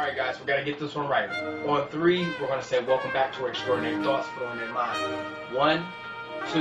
[0.00, 1.28] All right, guys, we gotta get this one right.
[1.68, 4.98] On three, we're gonna say welcome back to our Extraordinary Thoughts Flowing in Mind.
[5.54, 5.84] One,
[6.50, 6.58] two,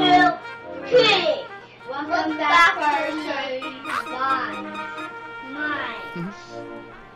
[0.89, 1.45] Three.
[1.89, 3.61] Welcome back to our show.
[4.11, 5.53] Mine.
[5.53, 6.33] Mine.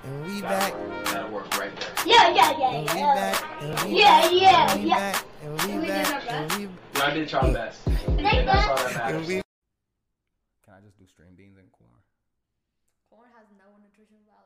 [0.06, 0.74] And we back.
[0.74, 1.06] work.
[1.08, 1.94] That'll work right there.
[2.06, 3.14] Yeah, yeah, yeah, And we yeah.
[3.16, 3.62] back.
[3.62, 4.32] And we Yeah, back.
[4.32, 4.96] yeah, And we yeah.
[4.96, 5.26] back.
[5.44, 6.32] And we We did our back.
[6.32, 6.58] And best.
[6.58, 7.88] we Y'all did y'all best.
[8.08, 9.28] And that's all that matters.
[9.28, 11.92] Can I just do string beans and corn?
[13.10, 14.40] Corn has no nutritional value.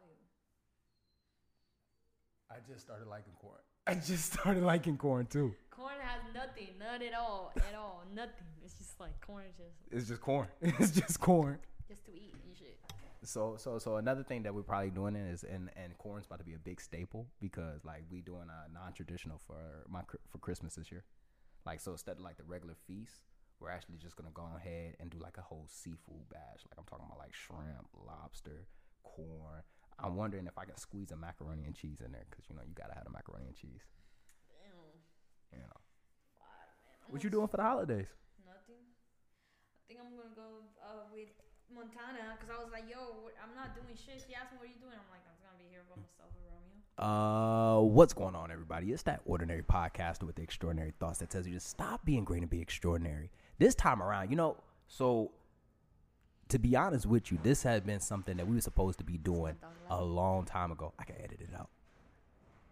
[2.49, 3.59] I just started liking corn.
[3.87, 5.53] I just started liking corn too.
[5.71, 8.33] Corn has nothing, none at all, at all, nothing.
[8.63, 10.47] It's just like corn just It's just corn.
[10.61, 11.59] it's just corn.
[11.87, 12.77] just to eat and shit.
[13.23, 16.45] So so so another thing that we're probably doing is and and corn's about to
[16.45, 19.55] be a big staple because like we doing a non-traditional for
[19.87, 21.03] my for Christmas this year.
[21.65, 23.23] Like so instead of like the regular feast,
[23.59, 26.65] we're actually just gonna go ahead and do like a whole seafood bash.
[26.69, 28.67] Like I'm talking about like shrimp, lobster,
[29.03, 29.63] corn.
[29.99, 32.61] I'm wondering if I can squeeze a macaroni and cheese in there because you know
[32.61, 33.81] you gotta have the macaroni and cheese.
[34.45, 35.57] Damn.
[35.57, 35.77] You know.
[36.37, 36.45] Wow,
[36.85, 37.09] man.
[37.09, 38.07] What you doing for the holidays?
[38.45, 38.85] Nothing.
[38.85, 41.33] I think I'm gonna go uh, with
[41.73, 44.21] Montana because I was like, yo, I'm not doing shit.
[44.21, 44.93] She asked me, what are you doing?
[44.93, 46.77] I'm like, I'm gonna be here by myself with Romeo.
[46.97, 48.93] Uh, what's going on, everybody?
[48.93, 52.41] It's that ordinary podcast with the extraordinary thoughts that tells you to stop being great
[52.41, 53.29] and be extraordinary.
[53.57, 55.31] This time around, you know, so
[56.49, 59.17] to be honest with you, this had been something that we were supposed to be
[59.17, 59.55] doing
[59.89, 60.93] a long time ago.
[60.97, 61.69] I can edit it out.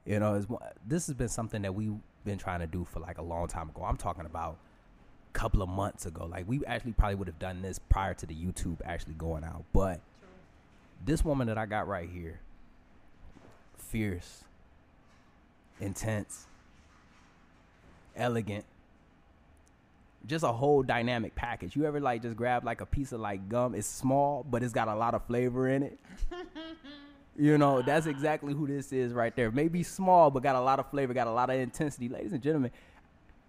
[0.06, 0.46] You know,
[0.86, 3.70] this has been something that we've been trying to do for like a long time
[3.70, 3.84] ago.
[3.84, 4.58] I'm talking about
[5.34, 6.26] a couple of months ago.
[6.26, 9.64] Like we actually probably would have done this prior to the YouTube actually going out,
[9.74, 10.00] but
[11.04, 12.40] this woman that I got right here,
[13.78, 14.44] fierce,
[15.82, 16.48] intense,
[18.16, 18.66] elegant,
[20.28, 21.76] just a whole dynamic package.
[21.76, 23.76] You ever like just grab like a piece of like gum?
[23.76, 26.00] It's small, but it's got a lot of flavor in it.
[27.38, 29.52] You know, that's exactly who this is right there.
[29.52, 32.08] Maybe small, but got a lot of flavor, got a lot of intensity.
[32.08, 32.72] Ladies and gentlemen,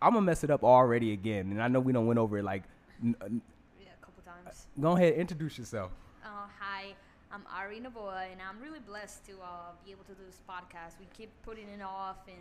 [0.03, 2.43] I'm gonna mess it up already again, and I know we don't went over it.
[2.43, 2.65] Like,
[3.01, 3.41] n- n-
[3.81, 4.67] Yeah, a couple times.
[4.81, 5.93] go ahead, introduce yourself.
[6.25, 6.95] Uh, hi,
[7.31, 10.99] I'm Ari Novoa, and I'm really blessed to uh, be able to do this podcast.
[10.99, 12.37] We keep putting it off and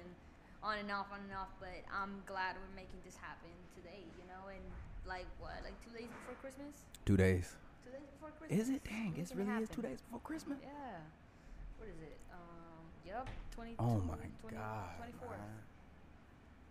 [0.66, 4.26] on and off, on and off, but I'm glad we're making this happen today, you
[4.26, 4.66] know, and
[5.06, 6.74] like what, like two days before Christmas?
[7.06, 7.54] Two days.
[7.86, 8.58] Two days before Christmas?
[8.60, 8.82] Is it?
[8.84, 10.58] Dang, gonna really is two days before Christmas.
[10.66, 11.06] Yeah.
[11.78, 12.18] What is it?
[12.34, 14.98] Um, yep, 22, Oh my 20 god.
[14.98, 15.30] 24.
[15.30, 15.40] man.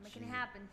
[0.02, 0.68] Making it happen.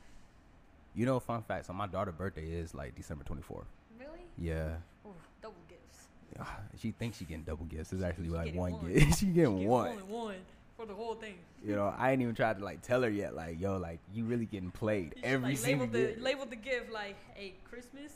[0.96, 1.68] You know, fun fact.
[1.68, 3.70] So my daughter's birthday is like December 24th.
[4.00, 4.26] Really?
[4.38, 4.82] Yeah.
[5.06, 6.08] Ooh, double gifts.
[6.40, 7.94] Ah, She thinks she getting double gifts.
[7.94, 8.92] It's actually She like one one.
[8.92, 9.20] gift.
[9.20, 9.88] she getting Get one.
[9.90, 10.36] Only one
[10.82, 11.36] for the whole thing.
[11.64, 13.36] You know, I ain't even tried to like tell her yet.
[13.36, 16.22] Like, yo, like you really getting played You should, every like, single label the gift.
[16.22, 18.12] label the gift like a Christmas,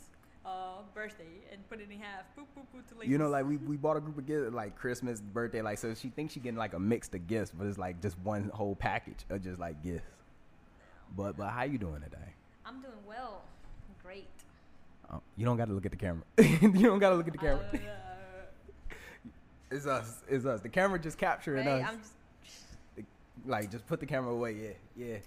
[0.46, 2.24] uh, birthday, and put it in half.
[2.38, 3.10] Boop boop boop to labels.
[3.10, 5.94] You know, like we, we bought a group of gifts like Christmas, birthday, like so
[5.94, 8.76] she thinks she getting like a mix of gifts, but it's like just one whole
[8.76, 10.04] package of just like gifts.
[11.16, 12.34] But but how you doing today?
[12.66, 13.44] I'm doing well.
[14.04, 14.28] Great.
[15.12, 16.24] Oh, you don't got to look at the camera.
[16.40, 17.64] you don't got to look at the camera.
[17.72, 17.78] Uh,
[19.72, 20.24] it's us.
[20.28, 20.62] It's us.
[20.62, 21.84] The camera just capturing right?
[21.84, 21.90] us.
[21.90, 22.15] I'm just
[23.46, 24.54] Like just put the camera away.
[24.54, 25.18] Yeah, yeah.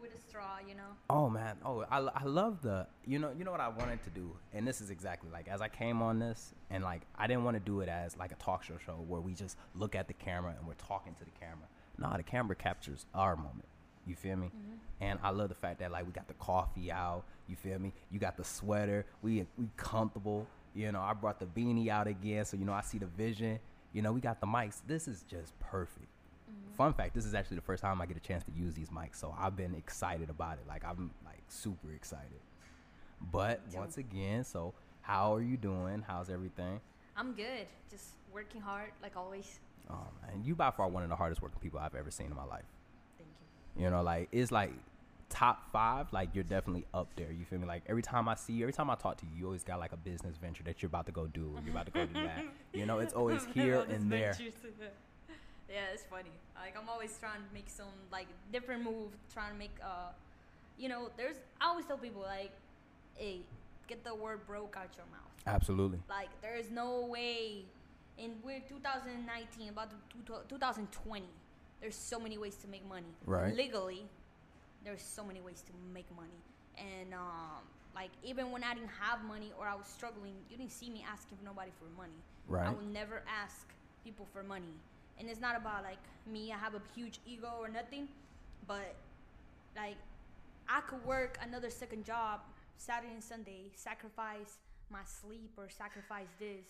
[0.00, 0.82] with a straw, you know.
[1.08, 4.10] Oh man, oh I, I love the you know you know what I wanted to
[4.10, 7.44] do, and this is exactly like as I came on this, and like I didn't
[7.44, 10.08] want to do it as like a talk show show where we just look at
[10.08, 11.66] the camera and we're talking to the camera.
[11.98, 13.68] No, the camera captures our moment.
[14.06, 14.46] You feel me?
[14.46, 14.76] Mm-hmm.
[15.00, 17.24] And I love the fact that like we got the coffee out.
[17.48, 17.92] You feel me?
[18.10, 19.06] You got the sweater.
[19.22, 20.46] We we comfortable.
[20.74, 23.58] You know, I brought the beanie out again, so you know I see the vision.
[23.92, 24.80] You know, we got the mics.
[24.86, 26.08] This is just perfect.
[26.76, 28.90] Fun fact: This is actually the first time I get a chance to use these
[28.90, 30.68] mics, so I've been excited about it.
[30.68, 32.40] Like I'm like super excited.
[33.32, 36.04] But once again, so how are you doing?
[36.06, 36.80] How's everything?
[37.16, 37.66] I'm good.
[37.90, 39.58] Just working hard like always.
[39.88, 42.34] Oh man, you by far one of the hardest working people I've ever seen in
[42.36, 42.64] my life.
[43.16, 43.30] Thank
[43.76, 43.84] you.
[43.84, 44.72] You know, like it's like
[45.30, 46.12] top five.
[46.12, 47.32] Like you're definitely up there.
[47.32, 47.66] You feel me?
[47.66, 49.78] Like every time I see you, every time I talk to you, you always got
[49.80, 51.52] like a business venture that you're about to go do.
[51.54, 52.44] Or you're about to go do that.
[52.74, 54.36] You know, it's always here and there.
[55.68, 56.30] Yeah, it's funny.
[56.54, 60.12] Like I'm always trying to make some like different move, trying to make uh,
[60.78, 61.36] you know, there's.
[61.60, 62.52] I always tell people like,
[63.14, 63.40] hey,
[63.88, 65.30] get the word broke out your mouth.
[65.46, 65.98] Absolutely.
[66.08, 67.64] Like there is no way,
[68.18, 69.96] and we're 2019 about to
[70.48, 71.24] 2020.
[71.80, 73.14] There's so many ways to make money.
[73.26, 73.54] Right.
[73.54, 74.04] Legally,
[74.84, 76.40] there's so many ways to make money,
[76.76, 77.62] and um,
[77.94, 81.04] like even when I didn't have money or I was struggling, you didn't see me
[81.10, 82.20] asking nobody for money.
[82.48, 82.66] Right.
[82.66, 83.66] I would never ask
[84.04, 84.74] people for money,
[85.18, 85.98] and it's not about like
[86.30, 86.52] me.
[86.52, 88.08] I have a huge ego or nothing,
[88.66, 88.96] but
[89.76, 89.96] like
[90.68, 92.40] I could work another second job
[92.76, 94.58] Saturday and Sunday, sacrifice
[94.90, 96.66] my sleep or sacrifice this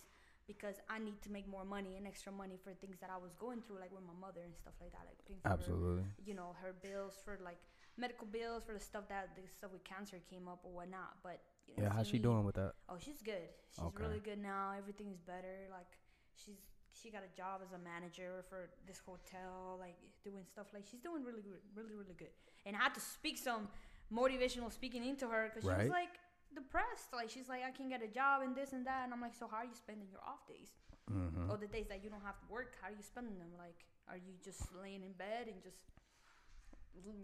[0.46, 3.32] because I need to make more money and extra money for things that I was
[3.34, 6.04] going through, like with my mother and stuff like that, like paying for her, Absolutely.
[6.24, 7.58] you know, her bills for like
[7.98, 11.16] medical bills for the stuff that the stuff with cancer came up or whatnot.
[11.24, 12.72] But you know, Yeah, how's she me- doing with that?
[12.88, 13.42] Oh, she's good.
[13.74, 14.04] She's Okay.
[14.04, 14.72] really good now.
[14.78, 15.66] Everything's better.
[15.72, 15.90] Like
[16.36, 16.62] she's
[17.00, 21.00] she got a job as a manager for this hotel, like doing stuff like she's
[21.00, 22.32] doing really good, really really good.
[22.64, 23.68] And I had to speak some
[24.12, 25.86] motivational speaking into her because she Right.
[25.86, 26.14] was like
[26.54, 27.12] depressed.
[27.12, 29.34] Like she's like I can't get a job and this and that, and I'm like,
[29.34, 30.70] so how are you spending your off days?
[31.12, 31.50] Mm-hmm.
[31.50, 33.52] Or the days that you don't have to work, how are you spending them?
[33.56, 35.78] Like, are you just laying in bed and just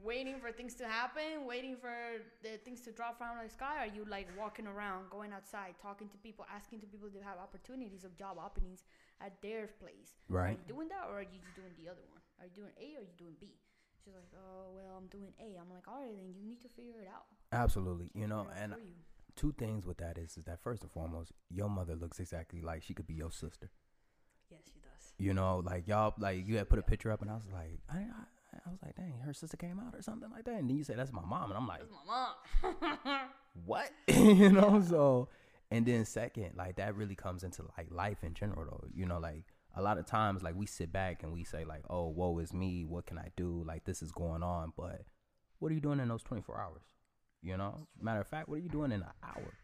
[0.05, 1.95] waiting for things to happen, waiting for
[2.43, 3.77] the things to drop from the sky?
[3.81, 7.39] Are you like walking around, going outside, talking to people, asking to people to have
[7.39, 8.85] opportunities of job openings
[9.25, 10.13] at their place?
[10.29, 10.57] Right.
[10.57, 12.21] Are you doing that, or are you just doing the other one?
[12.41, 13.55] Are you doing A or are you doing B?
[14.05, 15.57] She's like, oh well, I'm doing A.
[15.61, 17.27] I'm like, all right, then you need to figure it out.
[17.53, 18.11] Absolutely.
[18.15, 18.95] You know, Figure it out and you.
[19.37, 22.83] two things with that is, is that first and foremost, your mother looks exactly like
[22.83, 23.71] she could be your sister.
[24.51, 25.13] yes, she does.
[25.19, 27.79] You know, like y'all, like you had put a picture up, and I was like,
[27.89, 30.69] I, I, I was like, dang, her sister came out or something like that, and
[30.69, 33.21] then you say that's my mom, and I'm like, That's my mom.
[33.67, 33.91] what?
[34.09, 35.29] you know, so
[35.73, 38.85] and then second, like that really comes into like life in general though.
[38.95, 41.83] You know, like a lot of times like we sit back and we say like,
[41.89, 43.65] Oh, woe is me, what can I do?
[43.67, 45.07] Like this is going on, but
[45.61, 46.83] what are you doing in those twenty four hours?
[47.41, 47.89] You know?
[47.99, 49.55] Matter of fact, what are you doing in an hour?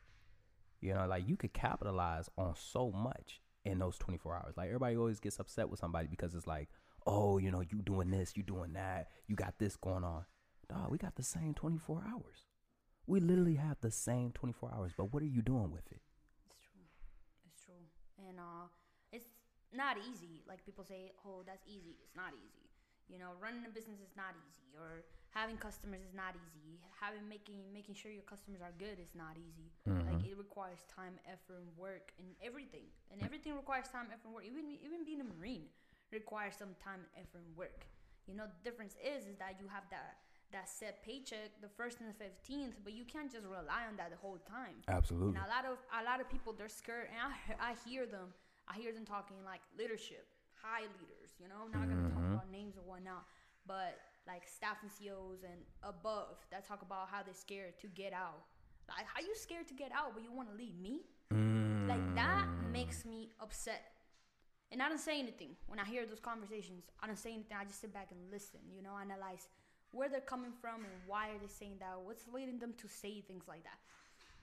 [0.81, 4.55] You know, like you could capitalize on so much in those 24 hours.
[4.56, 6.69] Like everybody always gets upset with somebody because it's like,
[7.06, 10.25] oh, you know, you doing this, you doing that, you got this going on.
[10.70, 12.48] Dog, we got the same 24 hours.
[13.08, 16.00] We literally have the same 24 hours, but what are you doing with it?
[16.44, 16.84] It's true.
[17.49, 17.84] It's true.
[18.20, 18.69] And uh
[19.12, 19.25] it's
[19.72, 20.44] not easy.
[20.46, 22.69] Like people say, "Oh, that's easy." It's not easy.
[23.08, 26.76] You know, running a business is not easy or having customers is not easy.
[27.00, 29.72] Having making making sure your customers are good is not easy.
[30.05, 32.93] Like it requires time, effort, and work and everything.
[33.10, 34.44] And everything requires time, effort, and work.
[34.44, 35.72] Even even being a marine
[36.12, 37.88] requires some time, effort, and work.
[38.28, 40.20] You know, the difference is is that you have that
[40.53, 44.11] that set paycheck the first and the fifteenth, but you can't just rely on that
[44.11, 44.81] the whole time.
[44.89, 45.37] Absolutely.
[45.37, 48.33] And a lot of a lot of people they're scared, and I, I hear them.
[48.69, 50.27] I hear them talking like leadership,
[50.61, 51.37] high leaders.
[51.41, 52.35] You know, not gonna talk mm-hmm.
[52.35, 53.25] about names or whatnot,
[53.67, 58.12] but like staff and CEOs and above that talk about how they're scared to get
[58.12, 58.44] out.
[58.89, 61.05] Like, how you scared to get out, but you want to leave me?
[61.89, 62.73] Like that mm.
[62.73, 63.83] makes me upset.
[64.71, 66.85] And I don't say anything when I hear those conversations.
[67.03, 67.56] I don't say anything.
[67.59, 68.61] I just sit back and listen.
[68.75, 69.49] You know, analyze
[69.93, 71.99] where they're coming from and why are they saying that.
[72.05, 73.79] What's leading them to say things like that?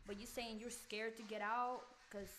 [0.08, 2.30] But you're saying you're scared to get out because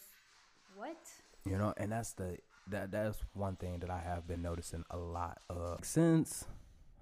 [0.76, 0.96] what?
[1.44, 2.38] You know, and that's the
[2.68, 6.46] that that's one thing that I have been noticing a lot of since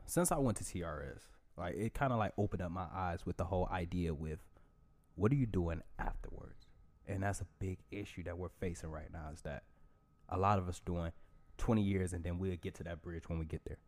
[0.06, 1.20] since I went to TRS.
[1.56, 4.40] Like it kind of like opened up my eyes with the whole idea with
[5.16, 6.66] what are you doing afterwards?
[7.06, 9.62] And that's a big issue that we're facing right now is that
[10.28, 11.12] a lot of us doing
[11.58, 13.78] 20 years and then we'll get to that bridge when we get there.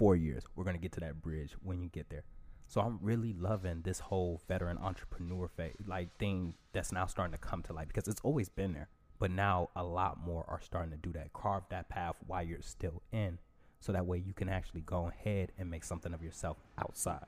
[0.00, 2.24] 4 years, we're to get to that bridge when you get there.
[2.68, 7.38] So I'm really loving this whole veteran entrepreneur phase, like thing that's now starting to
[7.38, 8.88] come to light because it's always been there,
[9.18, 11.34] but now a lot more are starting to do that.
[11.34, 13.38] Carve that path while you're still in,
[13.80, 17.26] so that way you can actually go ahead and make something of yourself outside.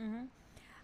[0.00, 0.28] Mhm.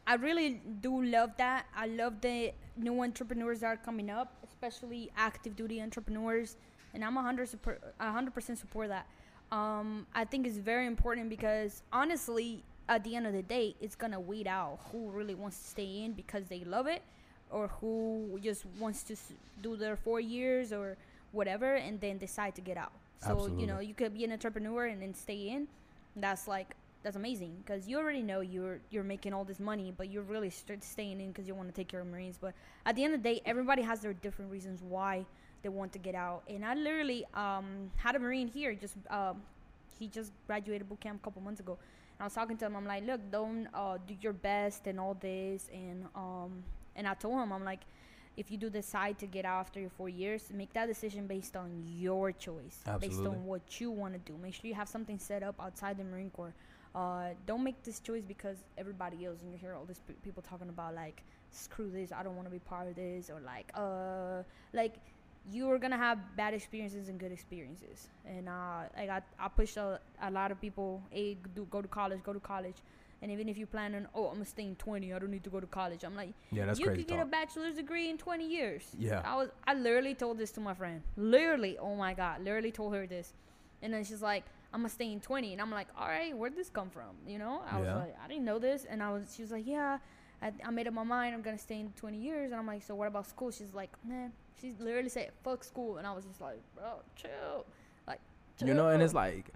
[0.06, 1.64] I really do love that.
[1.74, 6.58] I love the new entrepreneurs that are coming up, especially active duty entrepreneurs,
[6.92, 9.06] and I'm 100 support, 100% support that.
[9.52, 13.94] Um, I think it's very important because honestly, at the end of the day, it's
[13.94, 17.02] gonna weed out who really wants to stay in because they love it,
[17.50, 19.32] or who just wants to s-
[19.62, 20.96] do their four years or
[21.32, 22.92] whatever, and then decide to get out.
[23.20, 23.28] So
[23.60, 25.68] you know, you could be an entrepreneur and then stay in.
[26.16, 30.08] That's like that's amazing because you already know you're you're making all this money, but
[30.10, 32.38] you're really st- staying in because you want to take care of Marines.
[32.40, 32.54] But
[32.86, 35.26] at the end of the day, everybody has their different reasons why
[35.62, 36.42] they want to get out.
[36.48, 38.74] And I literally um, had a Marine here.
[38.74, 39.42] Just um,
[39.98, 41.78] he just graduated boot camp a couple months ago.
[42.18, 42.76] And I was talking to him.
[42.76, 45.68] I'm like, look, don't uh, do your best and all this.
[45.72, 46.62] And um,
[46.96, 47.80] and I told him, I'm like,
[48.36, 51.56] if you do decide to get out after your four years, make that decision based
[51.56, 54.38] on your choice, based on what you want to do.
[54.42, 56.54] Make sure you have something set up outside the Marine Corps.
[56.94, 60.42] Uh, don't make this choice because everybody else, and you hear all these pe- people
[60.42, 63.70] talking about like, screw this, I don't want to be part of this, or like,
[63.74, 64.42] uh,
[64.72, 64.94] like
[65.50, 68.08] you are gonna have bad experiences and good experiences.
[68.26, 71.88] And uh, I got I push a, a lot of people, hey, do go to
[71.88, 72.76] college, go to college.
[73.22, 75.44] And even if you plan on, oh, I'm gonna stay in 20, I don't need
[75.44, 76.02] to go to college.
[76.04, 78.84] I'm like, Yeah, that's you crazy could get a bachelor's degree in 20 years.
[78.98, 79.22] Yeah.
[79.24, 81.02] I was I literally told this to my friend.
[81.16, 83.32] Literally, oh my god, literally told her this.
[83.80, 85.52] And then she's like, I'm gonna stay in 20.
[85.52, 87.10] And I'm like, all right, where'd this come from?
[87.26, 87.62] You know?
[87.70, 87.80] I Yeah.
[87.80, 88.84] was like, I didn't know this.
[88.84, 89.98] And I was, she was like, yeah,
[90.42, 92.82] I, I made up my mind I'm gonna stay in 20 years, and I'm like,
[92.82, 93.50] so what about school?
[93.50, 97.64] She's like, man, she literally said fuck school, and I was just like, bro, chill,
[98.06, 98.20] like,
[98.64, 99.46] You know, and it's like,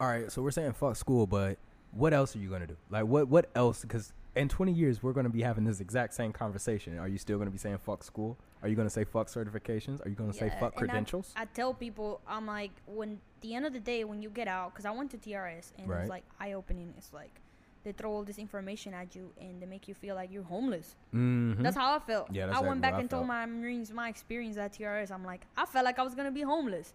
[0.00, 1.56] all right, so we're saying fuck school, but
[1.92, 2.76] what else are you gonna do?
[2.90, 3.82] Like, what what else?
[3.82, 6.98] Because in 20 years, we're gonna be having this exact same conversation.
[6.98, 8.36] Are you still gonna be saying fuck school?
[8.62, 10.04] Are you gonna say fuck certifications?
[10.04, 11.32] Are you gonna say fuck and I- credentials?
[11.36, 14.72] I, tell people, I'm like, when the end of the day, when you get out,
[14.72, 16.92] because I went to TRS and it was like eye opening.
[16.96, 17.40] It's like
[17.84, 20.96] they throw all this information at you and they make you feel like you're homeless.
[21.14, 21.62] mm-hmm.
[21.62, 22.32] That's how I felt.
[22.32, 25.10] Yeah, I went back and told my Marines my experience at TRS.
[25.10, 26.94] I'm like, I felt like I was gonna be homeless.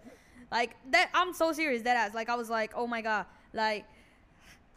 [0.52, 1.10] Like that.
[1.14, 1.84] I'm so serious.
[1.84, 2.14] That ass.
[2.14, 3.28] Like I was like, oh my god.
[3.54, 3.86] Like,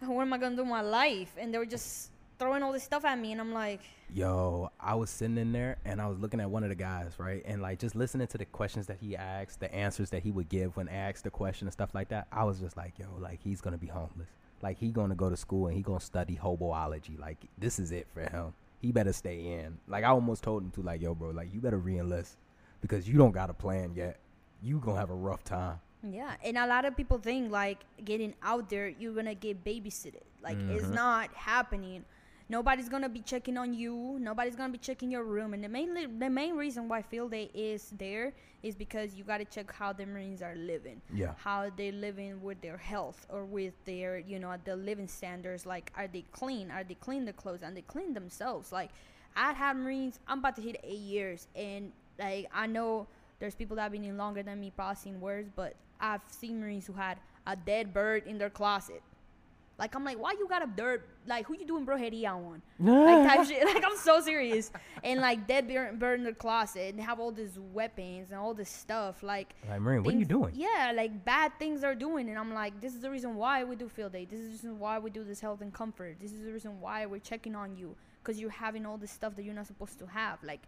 [0.01, 1.35] what am I gonna do with my life?
[1.39, 3.81] And they were just throwing all this stuff at me, and I'm like,
[4.15, 7.13] Yo, I was sitting in there and I was looking at one of the guys,
[7.19, 7.43] right?
[7.47, 10.51] And like just listening to the questions that he asked, the answers that he would
[10.51, 12.27] give when asked the question and stuff like that.
[12.31, 14.29] I was just like, yo, like he's gonna be homeless.
[14.63, 17.19] Like he gonna go to school and he gonna study hoboology.
[17.19, 18.55] Like this is it for him.
[18.81, 19.79] He better stay in.
[19.89, 22.37] Like I almost told him to, like, yo, bro, like you better re-enlist
[22.81, 24.19] because you don't got a plan yet.
[24.63, 25.81] You gonna have a rough time.
[26.09, 30.23] Yeah, and a lot of people think like getting out there, you're gonna get babysitted.
[30.43, 30.95] Like it's Mhm.
[30.95, 32.05] not happening.
[32.53, 34.19] Nobody's gonna be checking on you.
[34.21, 35.55] Nobody's gonna be checking your room.
[35.55, 39.47] And the main the main reason why field day is there is because you gotta
[39.47, 41.33] check how the Marines are living, Yeah.
[41.39, 45.65] how they living with their health or with their you know the living standards.
[45.65, 46.71] Like are they clean?
[46.71, 47.63] Are they clean the clothes?
[47.63, 48.71] And they clean themselves?
[48.71, 48.91] Like
[49.35, 50.21] I had Marines.
[50.29, 53.07] I'm about to hit eight years, and like I know
[53.39, 56.61] there's people that have been in longer than me, probably seen worse, but I've seen
[56.61, 57.17] Marines who had
[57.47, 59.03] a dead bird in their closet.
[59.79, 61.09] Like I'm like, why you got a dirt?
[61.27, 62.63] Like who you doing brujeria on?
[62.79, 63.65] Like type shit.
[63.75, 64.71] Like I'm so serious.
[65.03, 65.67] And like dead
[65.99, 69.23] bird in the closet, and have all these weapons and all this stuff.
[69.23, 70.53] Like Like Marine, what are you doing?
[70.55, 73.77] Yeah, like bad things they're doing, and I'm like, this is the reason why we
[73.77, 74.25] do field day.
[74.25, 76.17] This is the reason why we do this health and comfort.
[76.21, 79.35] This is the reason why we're checking on you because you're having all this stuff
[79.37, 80.39] that you're not supposed to have.
[80.45, 80.61] Like,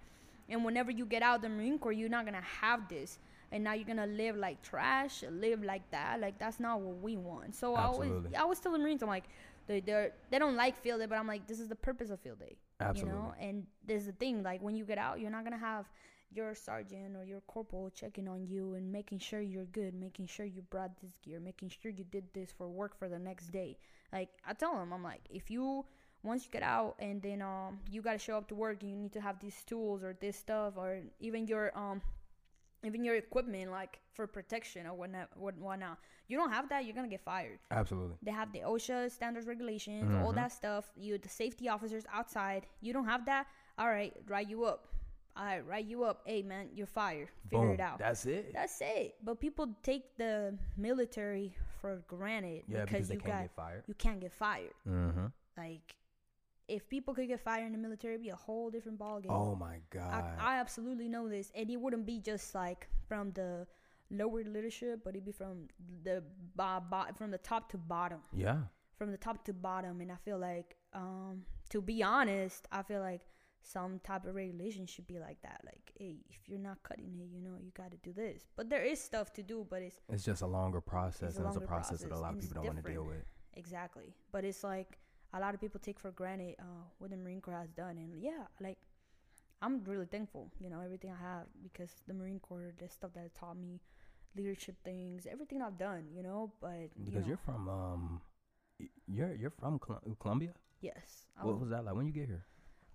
[0.49, 3.19] and whenever you get out of the Marine Corps, you're not gonna have this,
[3.55, 6.21] and now you're gonna live like trash, live like that.
[6.21, 7.55] Like that's not what we want.
[7.55, 9.29] So I always, I always tell the Marines, I'm like,
[9.69, 12.19] they they they don't like field day, but I'm like, this is the purpose of
[12.19, 12.57] field day.
[12.81, 13.13] Absolutely.
[13.13, 15.87] You know, and there's the thing, like when you get out, you're not gonna have
[16.33, 20.45] your sergeant or your corporal checking on you and making sure you're good, making sure
[20.45, 23.77] you brought this gear, making sure you did this for work for the next day.
[24.13, 25.85] Like I tell them, I'm like, if you
[26.25, 28.97] once you get out and then um you gotta show up to work and you
[28.97, 32.03] need to have these tools or this stuff or even your um
[32.87, 35.99] even your equipment like for protection or whatnot, whatnot.
[36.29, 37.59] You don't have that, you're gonna get fired.
[37.71, 38.17] Absolutely.
[38.23, 40.37] They have the OSHA standards regulations, all Mhm.
[40.37, 40.91] that stuff.
[40.97, 42.67] You the safety officers outside.
[42.81, 43.47] You don't have that.
[43.79, 44.89] All right, write you up.
[45.37, 46.23] All right, write you up.
[46.27, 47.29] Hey man, you're fired.
[47.51, 47.75] Figure Boom.
[47.75, 47.99] it out.
[47.99, 48.53] That's it.
[48.55, 49.17] That's it.
[49.23, 53.85] But people take the military for granted yeah, because they you can't got get fired.
[53.87, 54.73] you can't get fired.
[54.89, 55.27] Mm-hmm.
[55.57, 55.97] Like
[56.69, 59.27] if people could get fired in the military, it'd be a whole different ballgame.
[59.31, 60.25] Oh my god.
[60.39, 63.67] I absolutely know this, and it wouldn't be just like from the
[64.11, 65.69] lower leadership, but it'd be from
[66.03, 66.23] the
[66.57, 68.59] bo- bo- from the top to bottom yeah.
[68.97, 73.01] from the top to bottom and i feel like um to be honest i feel
[73.01, 73.23] like
[73.63, 77.29] some type of regulation should be like that like hey if you're not cutting it
[77.35, 79.97] you know you got to do this but there is stuff to do but it's
[80.11, 82.35] It's just a longer process, It's a and it's a longer process that a lot
[82.35, 83.25] of people don't want to deal with.
[83.55, 84.99] exactly but it's like
[85.35, 88.23] a lot of people take for granted uh what the marine corps has done and
[88.23, 88.79] yeah like
[89.63, 93.25] i'm really thankful you know everything i have because the marine corps the stuff that
[93.25, 93.81] it taught me
[94.37, 98.21] leadership things everything i've done you know but you Because know, you're from um,
[99.07, 100.55] you're you're from Col- Colombia.
[100.81, 102.47] yes I What was was that like when you get here?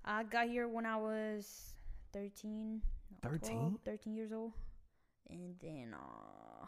[0.06, 1.74] I got here when I was
[2.14, 2.82] 13.
[3.24, 3.80] no, 12, 13?
[3.86, 4.54] 13 years old.
[5.30, 6.66] And then, uh,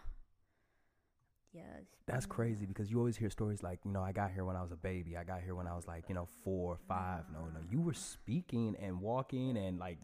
[1.54, 2.16] yeah.
[2.16, 4.62] it's crazy because you always hear stories like, you know, I got here when I
[4.62, 5.18] was a baby.
[5.18, 7.24] I got here when I was like, you know, four, or five.
[7.34, 9.98] No, no, you were speaking and walking and like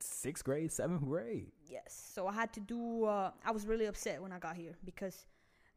[0.00, 1.52] sixth grade, seventh grade.
[1.68, 2.10] Yes.
[2.14, 5.26] So I had to do, uh, I was really upset when I got here because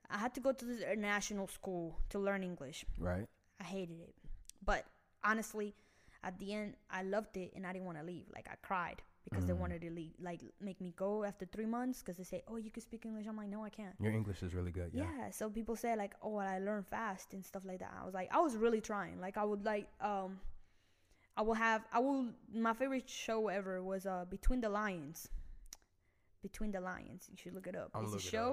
[0.10, 2.86] I had to go to this international school to learn English.
[2.98, 3.26] Right.
[3.60, 4.16] I hated it.
[4.64, 4.86] But
[5.24, 5.76] honestly,
[6.24, 8.26] at the end, I loved it and I didn't want to leave.
[8.34, 9.60] Like, I cried because they Mm.
[9.64, 12.72] wanted to leave, like, make me go after three months because they say, oh, you
[12.72, 13.26] can speak English.
[13.28, 13.96] I'm like, no, I can't.
[14.00, 14.92] Your English is really good.
[14.94, 15.04] Yeah.
[15.18, 15.30] yeah.
[15.32, 18.30] so people say like oh i learn fast and stuff like that i was like
[18.38, 20.40] i was really trying like i would like um
[21.36, 22.22] i will have i will
[22.68, 25.18] my favorite show ever was uh between the lions
[26.42, 28.50] between the lions you should look it up I'm it's a looking it show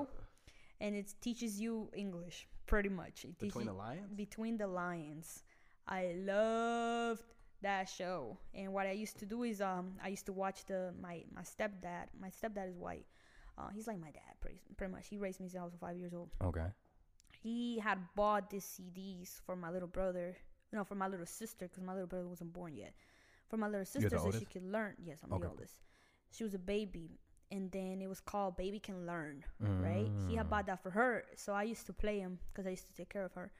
[0.81, 1.73] and it teaches you
[2.05, 4.11] english pretty much it Between the lions.
[4.25, 5.43] between the lions
[5.87, 6.03] i
[6.33, 7.23] loved
[7.65, 10.95] that show and what i used to do is um i used to watch the
[11.01, 13.07] my my stepdad my stepdad is white
[13.59, 15.97] uh, he's like my dad pretty, pretty much he raised me since i was five
[15.99, 16.73] years old Okay.
[17.43, 20.37] he had bought these CDs for my little brother,
[20.73, 22.95] no, for my little sister, because my little brother wasn't born yet.
[23.49, 24.95] for my little sister so she could learn.
[24.99, 25.47] Yes, I'm Okay.
[25.47, 25.77] the oldest.
[26.31, 29.45] She was a baby, and then it was called Baby Can Learn,
[29.79, 30.13] right?
[30.27, 30.51] He had Mm.
[30.51, 33.11] bought that for her, so I used to play him because I used to take
[33.11, 33.53] care of her.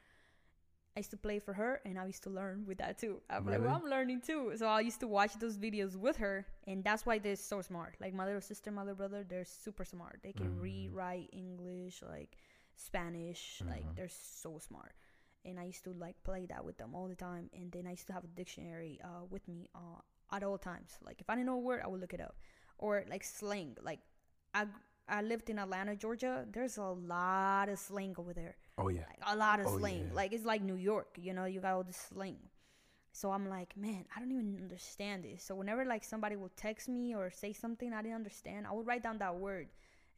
[0.97, 3.21] I used to play for her, and I used to learn with that too.
[3.29, 4.53] I'm like, well, I'm learning too.
[4.57, 7.97] So I used to watch those videos with her, and that's why they're so smart.
[8.01, 10.21] Like my little sister, my little brother, they're super smart.
[10.23, 10.95] They can Mm.
[10.95, 12.37] write English, like
[12.77, 13.61] Spanish.
[13.67, 13.95] Like Mhm.
[13.97, 14.95] they're so smart.
[15.45, 17.51] And I used to like play that with them all the time.
[17.53, 20.01] And then I used to have a dictionary uh, with me uh,
[20.33, 20.97] at all times.
[21.03, 22.37] Like if I didn't know a word, I would look it up.
[22.79, 23.77] Or like slang.
[23.83, 24.01] Like
[24.55, 24.67] I
[25.09, 26.47] I lived in Atlanta, Georgia.
[26.51, 29.01] There's a lot of slang over there Oh yeah.
[29.09, 30.07] like a lot of Oh, slang.
[30.09, 30.15] yeah.
[30.15, 32.39] Like it's like New York, you know, you got all this slang.
[33.13, 35.43] So I'm like, man, I don't even understand this.
[35.45, 38.87] So whenever like somebody will text me or say something I didn't understand, I would
[38.87, 39.69] write down that word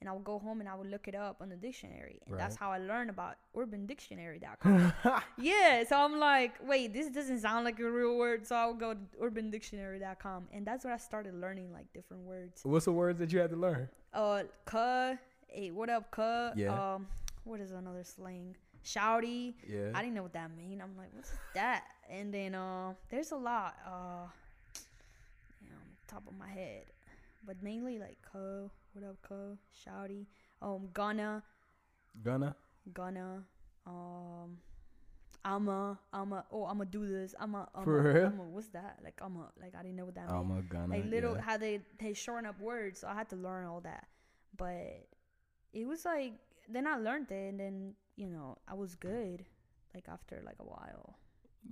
[0.00, 2.20] and I would go home and I would look it up on the dictionary.
[2.26, 4.92] And that's how I learned about urbandictionary.com.
[5.38, 8.46] yeah, so I'm like, wait, this doesn't sound like a real word.
[8.46, 12.60] So I would go to urbandictionary.com and that's where I started learning like different words.
[12.64, 13.88] What's the words that you had to learn?
[14.16, 15.14] Uh, cuh,
[15.46, 16.50] hey, what up, cuh?
[16.56, 16.94] Yeah.
[16.94, 17.06] Um,
[17.44, 18.56] what is another slang?
[18.82, 19.52] Shouty.
[19.68, 19.90] Yeah.
[19.94, 20.80] I didn't know what that mean.
[20.80, 21.84] I'm like, what's that?
[22.08, 23.76] And then uh, there's a lot.
[23.86, 24.24] Uh,
[25.68, 25.76] know,
[26.08, 26.84] top of my head,
[27.46, 30.24] but mainly like co, what up, co, shouty.
[30.62, 31.42] Um, gonna,
[32.24, 32.56] Gonna.
[32.94, 33.42] gonna.
[33.86, 34.56] Um,
[35.46, 36.42] I'ma, I'ma.
[36.52, 37.34] Oh, I'ma do this.
[37.40, 38.26] I'ma, I'ma, For real?
[38.26, 38.44] I'ma.
[38.44, 38.98] What's that?
[39.04, 39.44] Like I'ma.
[39.62, 40.96] Like I didn't know what that meant I'm a gonna.
[40.96, 41.40] like little yeah.
[41.40, 44.06] how they they shorten up words so i had to learn all that
[44.56, 45.06] but
[45.72, 46.34] it was like
[46.68, 49.44] then i learned it and then you know i was good
[49.94, 51.16] like after like a while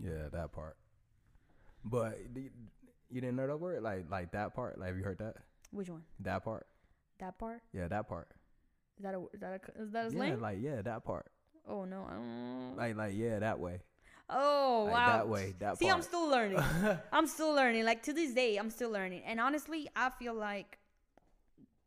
[0.01, 0.77] Yeah, that part.
[1.85, 4.79] But you didn't know that word, like like that part.
[4.79, 5.37] Like, have you heard that?
[5.73, 6.67] which one That part.
[7.19, 8.29] that part Yeah, that part.
[8.99, 11.27] is that a is that a is that a Yeah, slang like yeah, that part.
[11.69, 13.81] Oh no i don't Like like yeah, that way.
[14.31, 15.17] oh Like wow.
[15.17, 16.59] that way, that see i'm still learning.
[17.13, 17.85] I'm still learning.
[17.85, 19.23] Like to this day i'm still learning.
[19.27, 20.79] And honestly i feel like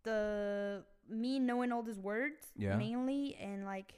[0.03, 2.75] the me knowing all these words Yeah.
[2.75, 3.93] mainly and like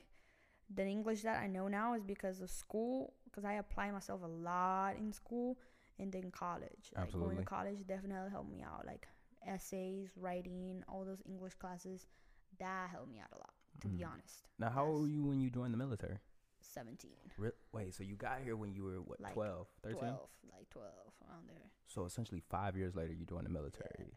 [0.73, 4.27] the english that i know now is because of school because i apply myself a
[4.27, 5.57] lot in school
[6.01, 6.85] and then college.
[6.95, 7.35] Like going Absolutely.
[7.37, 8.85] to college definitely helped me out.
[8.85, 9.05] Like
[9.45, 12.05] essays writing all those english classes
[12.59, 14.11] that helped me out a lot to be Mm.
[14.11, 16.19] honest Now, how old were you when you joined the military?
[16.61, 19.99] 17 Re- Wait, so you got here when you were what, Like 12, 13?
[19.99, 20.87] 12 like 12
[21.27, 24.13] around there So essentially 5 years later you joined the military.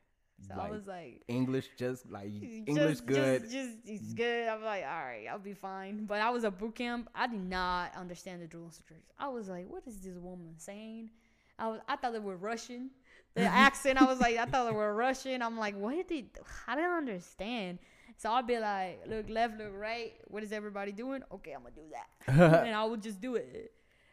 [0.46, 3.42] so Like, i was like English just like Just- English good.
[3.42, 4.48] Just, just it's good.
[4.48, 6.04] I'm like, all right, I'll be fine.
[6.06, 7.08] But I was at boot camp.
[7.14, 9.04] I did not understand the drill instructors.
[9.18, 11.10] I was like, what is this woman saying?
[11.58, 12.90] I was, I thought they were Russian.
[13.34, 15.42] The accent, I was like, I thought they were Russian.
[15.42, 16.08] I'm like, what did?
[16.08, 16.40] they?
[16.66, 17.78] I don't understand.
[18.22, 20.12] So I'll be like, look left, look right.
[20.28, 21.24] What is everybody doing?
[21.32, 23.72] Okay, I'm gonna do that, and I would just do it.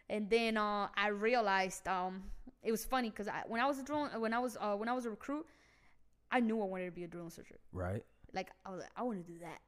[0.09, 2.23] And then uh, I realized um,
[2.63, 4.89] it was funny because I, when I was a drill, when I was uh, when
[4.89, 5.45] I was a recruit,
[6.31, 8.03] I knew I wanted to be a drill instructor right?
[8.33, 9.59] like I was like, I want to do that.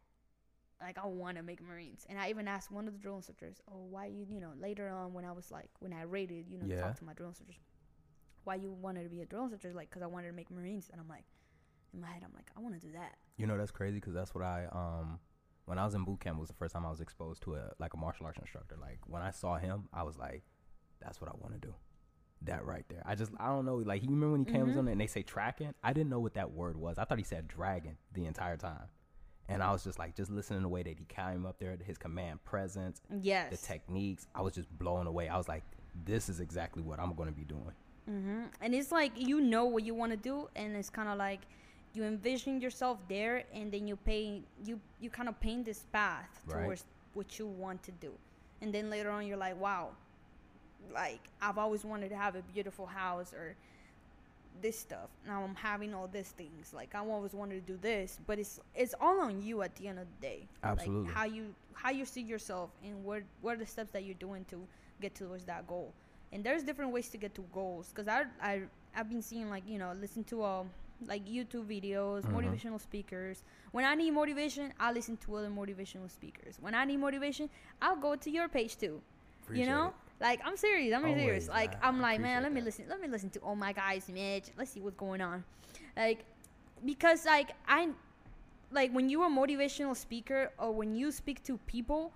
[0.81, 3.61] Like I want to make Marines, and I even asked one of the drill instructors,
[3.71, 6.57] "Oh, why you you know later on when I was like when I rated you
[6.57, 6.81] know Yeah.
[6.81, 7.59] talk to my drill instructors,
[8.43, 9.71] why you wanted to be a drill instructor?
[9.71, 11.25] Like because I wanted to make Marines, and I'm like,
[11.93, 13.17] in my head I'm like, I want to do that.
[13.41, 15.19] You know that's crazy because that's what I um
[15.65, 17.71] when I was in boot camp was the first time I was exposed to a
[17.79, 18.75] like a martial arts instructor.
[18.79, 20.43] Like when I saw him, I was like,
[21.01, 21.73] that's what I want to do.
[22.43, 23.01] That right there.
[23.05, 23.75] I just I don't know.
[23.77, 24.77] Like you remember when he came Mhm.
[24.77, 25.73] on and they say tracking?
[25.83, 26.99] I didn't know what that word was.
[26.99, 28.87] I thought he said dragon the entire time.
[29.49, 31.75] And I was just like, just listening to the way that he came up there,
[31.83, 33.49] his command presence, Yes.
[33.51, 34.27] the techniques.
[34.35, 35.27] I was just blown away.
[35.29, 35.63] I was like,
[36.05, 37.73] this is exactly what I'm going to be doing.
[38.05, 41.17] hmm And it's like you know what you want to do, and it's kind of
[41.17, 41.41] like
[41.93, 46.29] you envision yourself there, and then you pay you you kind of paint this path
[46.47, 46.63] Right.
[46.63, 48.11] towards what you want to do,
[48.61, 49.89] and then later on you're like, wow,
[50.93, 53.55] like I've always wanted to have a beautiful house or
[54.61, 55.09] this stuff.
[55.25, 56.73] Now I'm having all these things.
[56.73, 59.87] Like I always wanted to do this, but it's it's all on you at the
[59.87, 60.47] end of the day.
[60.63, 61.03] Absolutely.
[61.05, 64.15] Like how you how you see yourself and what what are the steps that you're
[64.15, 64.61] doing to
[65.01, 65.93] get towards that goal.
[66.33, 67.91] And there's different ways to get to goals.
[67.95, 68.61] Cause I I
[68.95, 70.69] I've been seeing like you know listen to um
[71.07, 72.33] like YouTube videos, Mhm.
[72.33, 73.43] motivational speakers.
[73.71, 76.57] When I need motivation, I listen to other motivational speakers.
[76.59, 77.49] When I need motivation,
[77.81, 79.01] I'll go to your page too
[79.43, 79.93] Appreciate you know it.
[80.21, 81.79] like i'm serious i'm Always, serious like man.
[81.83, 82.65] i'm like man let me that.
[82.65, 85.43] listen let me listen to all my guys mitch let's see what's going on
[85.97, 86.23] like
[86.85, 87.89] because like i
[88.71, 92.13] like when you're a motivational speaker or when you speak to people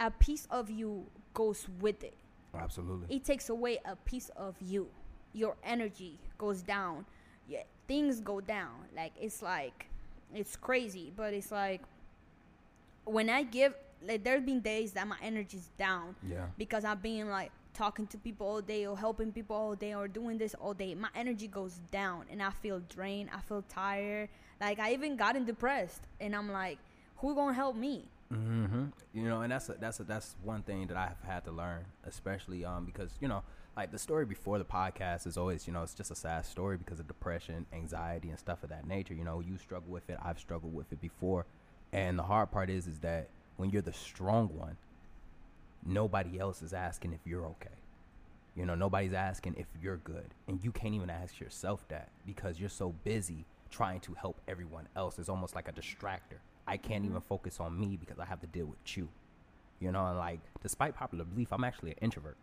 [0.00, 2.16] a piece of you goes with it
[2.54, 3.14] Absolutely.
[3.14, 4.88] it takes away a piece of you
[5.32, 7.06] your energy goes down
[7.48, 9.78] yeah things go down like it's like
[10.40, 11.82] it's crazy but it's like
[13.04, 13.74] when i give
[14.08, 16.46] like there's been days that my energy's down Yeah.
[16.56, 20.08] because I'm being like talking to people all day or helping people all day or
[20.08, 23.28] doing this all day, my energy goes down and I feel drained.
[23.34, 24.28] I feel tired.
[24.60, 26.78] Like I even gotten depressed, and I'm like,
[27.18, 28.04] who gonna help me?
[28.32, 28.84] Mm-hmm.
[29.12, 31.84] You know, and that's a, that's a, that's one thing that I've had to learn,
[32.04, 33.42] especially um because you know
[33.76, 36.76] like the story before the podcast is always you know it's just a sad story
[36.76, 39.14] because of depression, anxiety, and stuff of that nature.
[39.14, 40.18] You know, you struggle with it.
[40.22, 41.46] I've struggled with it before,
[41.92, 44.76] and the hard part is is that when you're the strong one,
[45.84, 47.68] nobody else is asking if you're okay.
[48.56, 52.58] You know, nobody's asking if you're good, and you can't even ask yourself that because
[52.58, 55.18] you're so busy trying to help everyone else.
[55.18, 56.40] It's almost like a distractor.
[56.66, 59.08] I can't even focus on me because I have to deal with you.
[59.78, 62.36] You know, and like despite popular belief, I'm actually an introvert.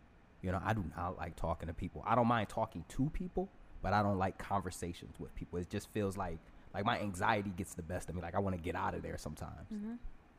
[0.47, 2.01] You know, I do not like talking to people.
[2.07, 3.49] I don't mind talking to people,
[3.81, 5.59] but I don't like conversations with people.
[5.59, 6.37] It just feels like
[6.73, 8.21] like my anxiety gets the best of me.
[8.21, 9.67] Like I want to get out of there sometimes.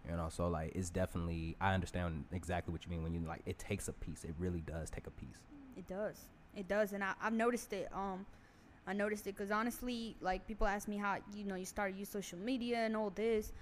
[0.08, 3.42] You know, so like it's definitely I understand exactly what you mean when you like
[3.44, 4.24] it takes a piece.
[4.24, 5.42] It really does take a piece.
[5.76, 6.16] It does.
[6.56, 7.90] It does, and I, I've noticed it.
[7.92, 8.24] Um,
[8.86, 12.08] I noticed it because honestly, like people ask me how you know you started use
[12.08, 13.52] social media and all this.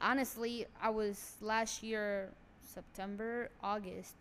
[0.00, 4.16] Honestly, I was last year September, August.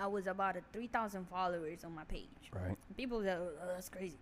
[0.00, 2.50] I was about three thousand followers on my page.
[2.52, 2.76] Right.
[2.96, 4.18] People that oh, that's crazy,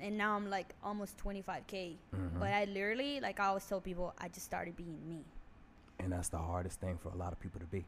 [0.00, 1.98] and now I'm like almost twenty five k.
[2.14, 2.38] Mhm.
[2.40, 5.24] But I literally, like I always tell people, I just started being me.
[5.98, 7.84] and that's the hardest thing for a lot of people to be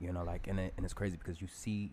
[0.00, 1.90] you know like and, it, and it's crazy because you see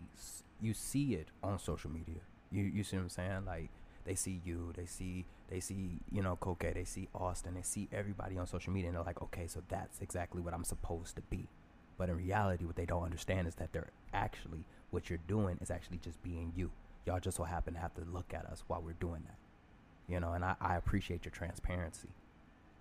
[0.61, 3.69] you see it on social media you you see what i'm saying like
[4.05, 7.87] they see you they see they see you know Coque, they see austin they see
[7.91, 11.21] everybody on social media and they're like okay so that's exactly what i'm supposed to
[11.23, 11.47] be
[11.97, 15.69] but in reality what they don't understand is that they're actually what you're doing is
[15.71, 16.71] actually just being you.
[17.05, 19.37] Y'all just so happen to have to look at us while we're doing that.
[20.13, 22.09] You know and i, I appreciate your transparency.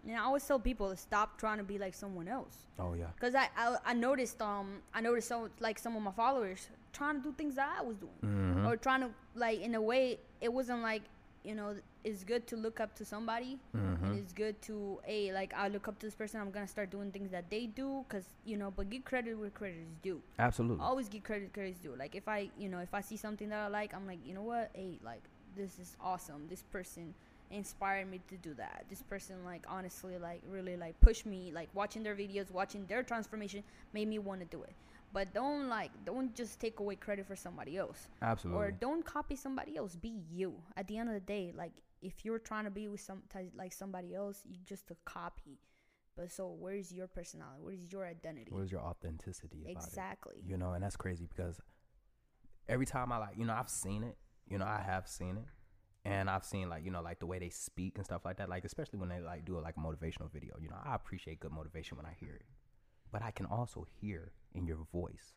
[0.06, 2.56] And I always tell people to stop trying to be like someone else.
[2.78, 3.06] oh yeah.
[3.20, 7.16] Cause I, I I noticed um I noticed some like some of my followers trying
[7.16, 8.12] to do things that I was doing.
[8.24, 8.66] Mhm.
[8.68, 11.02] or trying to like in a way it wasn't like
[11.44, 11.74] you know
[12.08, 14.16] it's good to look up to somebody and Mhm.
[14.18, 17.10] it's good to hey like I look up to this person I'm gonna start doing
[17.10, 20.22] things that they do cause you know but give credit where credit is due.
[20.38, 21.96] absolutely Always give credit where credit is due.
[21.96, 24.34] Like if I you know if I see something that I like I'm like you
[24.34, 25.24] know what hey like
[25.56, 26.46] this is awesome.
[26.48, 27.14] This person
[27.50, 28.84] inspired me to do that.
[28.88, 33.02] This person like honestly like really like pushed me like watching their videos, watching their
[33.02, 34.74] transformation made me want to do it.
[35.12, 38.08] But don't like don't just take away credit for somebody else.
[38.22, 39.96] absolutely Or don't copy somebody else.
[39.96, 40.54] Be you.
[40.76, 41.72] At the end of the day, like
[42.06, 43.22] if you're trying to be with some
[43.56, 45.58] like somebody else, you just a copy.
[46.16, 47.60] But so where's your personality?
[47.60, 48.50] Where's your identity?
[48.50, 50.36] Where's your authenticity about Exactly.
[50.38, 50.48] it?
[50.48, 51.60] You know, and that's crazy because
[52.68, 54.16] every time I like, you know, I've seen it.
[54.48, 55.44] You know, I have seen it,
[56.08, 58.48] and I've seen like, you know, like the way they speak and stuff like that.
[58.48, 60.54] Like, especially when they like do a, like a motivational video.
[60.60, 62.46] You know, I appreciate good motivation when I hear it,
[63.10, 65.34] but I can also hear in your voice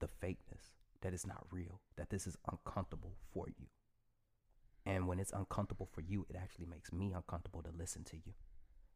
[0.00, 1.82] the fakeness that it's not real.
[1.96, 3.66] That this is uncomfortable for you.
[4.88, 8.32] And when it's uncomfortable for you, it actually makes me uncomfortable to listen to you.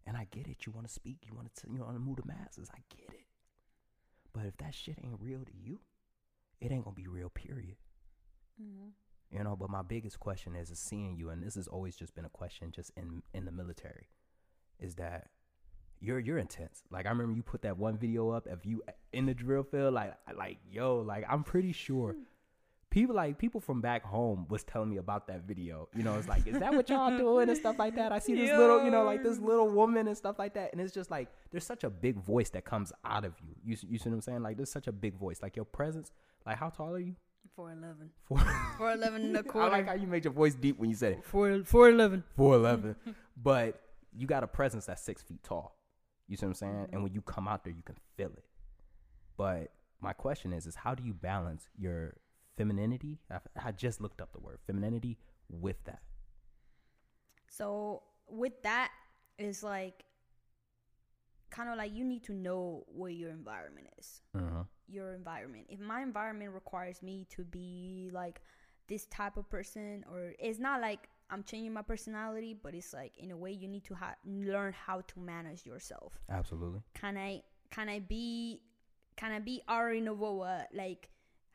[0.06, 0.64] And I get it.
[0.64, 1.18] You want to speak.
[1.22, 1.66] You want to.
[1.70, 2.70] You want to move the masses.
[2.74, 3.26] I get it.
[4.32, 5.80] But if that shit ain't real to you,
[6.62, 7.28] it ain't gonna be real.
[7.28, 7.76] Period.
[8.58, 8.88] hmm
[9.30, 9.54] You know.
[9.54, 12.30] But my biggest question is, is seeing you, and this has always just been a
[12.30, 14.08] question, just in in the military,
[14.80, 15.28] is that
[16.00, 16.82] you're you're intense.
[16.90, 19.92] Like I remember you put that one video up of you in the drill field.
[19.92, 22.16] Like like yo, like I'm pretty sure.
[22.92, 25.88] People like people from back home was telling me about that video.
[25.96, 28.12] You know, it's like, is that what y'all doing and stuff like that?
[28.12, 30.80] I see this little, you know, like this little woman and stuff like that, and
[30.80, 33.54] it's just like there's such a big voice that comes out of you.
[33.64, 34.42] You you see what I'm saying?
[34.42, 35.38] Like there's such a big voice.
[35.40, 36.12] Like your presence.
[36.44, 37.16] Like how tall are you?
[37.56, 38.10] Four eleven.
[38.24, 38.38] Four.
[38.76, 39.74] Four eleven and a I quarter.
[39.74, 41.24] I like how you made your voice deep when you said it.
[41.24, 42.24] Four four eleven.
[42.36, 42.94] Four eleven,
[43.42, 43.80] but
[44.14, 45.78] you got a presence that's six feet tall.
[46.28, 46.72] You see what I'm saying?
[46.72, 46.94] Mm-hmm.
[46.94, 48.44] And when you come out there, you can feel it.
[49.38, 52.14] But my question is, is how do you balance your
[52.56, 53.18] femininity?
[53.30, 56.02] I, I just looked up the word femininity with that.
[57.48, 58.90] So with that
[59.38, 60.04] is like
[61.50, 64.22] kind of like you need to know what your environment is.
[64.36, 64.62] Mm-hmm.
[64.88, 65.66] Your environment.
[65.68, 68.40] If my environment requires me to be like
[68.88, 73.16] this type of person, or it's not like I'm changing my personality, but it's like
[73.18, 76.12] in a way you need to ha- learn how to manage yourself.
[76.28, 76.80] Absolutely.
[76.94, 78.60] Can I can I be
[79.16, 81.08] can I be Ari Novoa like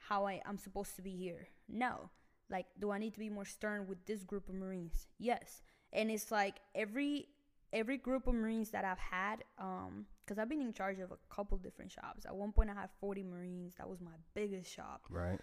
[0.07, 1.47] how I I'm supposed to be here?
[1.67, 2.09] No.
[2.49, 5.07] Like do I need to be more stern with this group of Marines?
[5.19, 5.61] Yes.
[5.93, 7.27] And it's like every
[7.73, 11.17] every group of Marines that I've had um cuz I've been in charge of a
[11.29, 12.25] couple different shops.
[12.25, 13.75] At one point I had 40 Marines.
[13.77, 15.01] That was my biggest shop.
[15.09, 15.39] Right.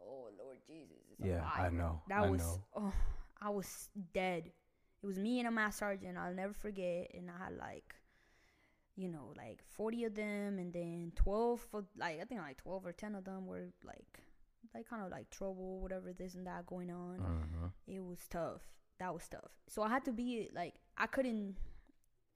[0.00, 0.96] Oh Lord Jesus.
[1.18, 2.02] Yeah, I know.
[2.08, 2.64] That I was know.
[2.76, 2.92] oh
[3.40, 4.50] I was dead.
[5.02, 6.16] It was me and a mass sergeant.
[6.16, 7.10] I'll never forget.
[7.12, 7.94] And I had like,
[8.96, 11.60] you know, like forty of them, and then twelve.
[11.60, 14.20] For, like I think like twelve or ten of them were like
[14.74, 17.18] like kind of like trouble, whatever this and that going on.
[17.18, 17.72] Mhm.
[17.86, 18.62] It was tough.
[18.98, 19.50] That was tough.
[19.68, 21.56] So I had to be like I couldn't.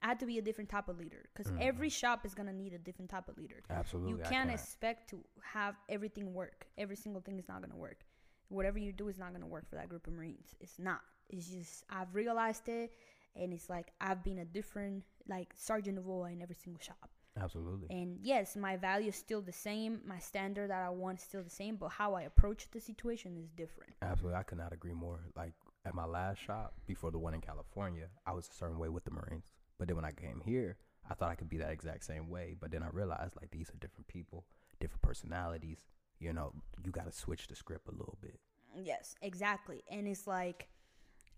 [0.01, 2.73] I had to be a different type of leader because every shop is gonna need
[2.73, 3.63] a different type of leader.
[3.69, 4.13] Absolutely.
[4.13, 6.69] You can't expect to have everything work.
[6.77, 8.05] Every single thing is not gonna work.
[8.49, 10.55] Whatever you do is not gonna work for that group of Marines.
[10.61, 11.01] It's not.
[11.29, 12.93] It's just I've realized it,
[13.35, 17.11] and it's like I've been a different like sergeant of all in every single shop.
[17.41, 17.89] Absolutely.
[17.91, 20.01] And yes, my value is still the same.
[20.05, 23.37] My standard that I want is still the same, but how I approach the situation
[23.37, 23.93] is different.
[24.03, 24.39] Absolutely.
[24.39, 25.21] I could not agree more.
[25.37, 25.53] Like
[25.85, 29.05] at my last shop before the one in California, I was a certain way with
[29.05, 29.53] the Marines.
[29.79, 30.77] But then when I came here,
[31.09, 32.57] I thought I could be that exact same way.
[32.59, 34.45] But then I realized like these are different people,
[34.81, 35.85] different personalities.
[36.19, 36.53] You know,
[36.85, 38.41] you got to switch the script a little bit.
[38.77, 39.83] Yes, exactly.
[39.91, 40.69] And it's like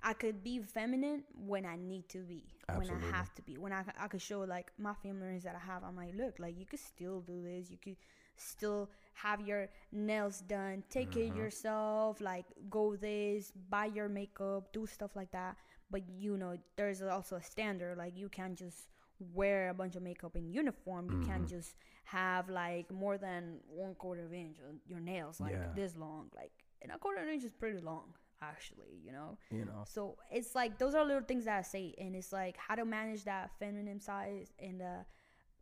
[0.03, 2.95] I could be feminine when I need to be, Absolutely.
[2.97, 5.73] when I have to be, when I, I could show like my feminines that I
[5.73, 5.85] have.
[5.85, 7.71] I'm like, look, like you could still do this.
[7.71, 7.97] You could
[8.37, 11.39] still have your nails done, take care of mm-hmm.
[11.39, 15.57] yourself, like go this, buy your makeup, do stuff like that.
[15.91, 17.99] But you know, there's also a standard.
[17.99, 18.89] Like you can't just
[19.35, 21.11] wear a bunch of makeup in uniform.
[21.11, 21.57] You can't mm-hmm.
[21.57, 25.69] just have like more than one quarter of an inch on your nails, like Yeah.
[25.75, 26.31] this long.
[26.35, 29.01] Like and a quarter of an inch is pretty long, actually.
[29.05, 29.39] You know.
[29.51, 29.85] You know.
[29.87, 32.85] So it's like those are little things that I say, and it's like how to
[32.85, 35.05] manage that feminine side and the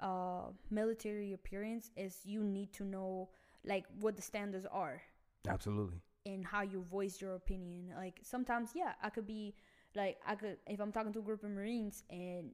[0.00, 3.28] uh, military appearance is you need to know
[3.64, 5.02] like what the standards are
[5.48, 5.98] Absolutely.
[6.26, 7.92] and how you voice your opinion.
[7.96, 9.54] Like sometimes, yeah, I could be
[9.94, 12.50] like I could if I'm talking to a group of Marines and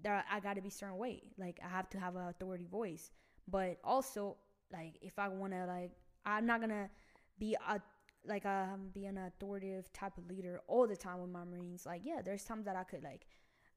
[0.00, 1.22] there I got to be certain way.
[1.38, 3.10] Like I have to have an authority voice,
[3.46, 4.36] but also
[4.72, 5.92] like if I want to like
[6.24, 6.90] I'm not gonna
[7.38, 7.80] be a
[8.24, 11.86] like um be an authoritative type of leader all the time with my Marines.
[11.86, 13.26] Like yeah, there's times that I could like.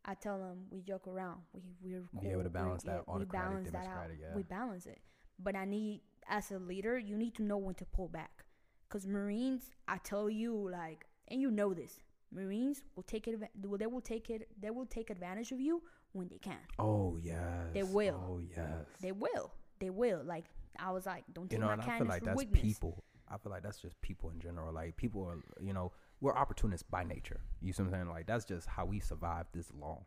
[0.03, 1.41] I tell them we joke around.
[1.53, 4.07] We we're Be able to cool, we're- balance that we balance that out.
[4.19, 4.35] yeah.
[4.35, 4.99] We balance it.
[5.39, 8.43] But I need as a leader, you need to know when to pull back.
[8.89, 11.99] Cause Marines, I tell you, like, and you know this,
[12.31, 13.39] Marines will take it.
[13.63, 14.49] Well, they will take it.
[14.59, 16.57] They will take advantage of you when they can.
[16.77, 17.39] Oh yes.
[17.73, 18.21] They will.
[18.27, 18.85] Oh yes.
[19.01, 19.51] They will.
[19.79, 20.21] They will.
[20.25, 20.45] Like
[20.77, 22.61] I was like, don't take you know, my and I feel like that's weakness.
[22.61, 23.03] people.
[23.31, 24.73] I feel like that's just people in general.
[24.73, 27.41] Like people are, you know, we're opportunists by nature.
[27.61, 28.09] You see what I'm saying?
[28.09, 30.05] Like that's just how we survived this long.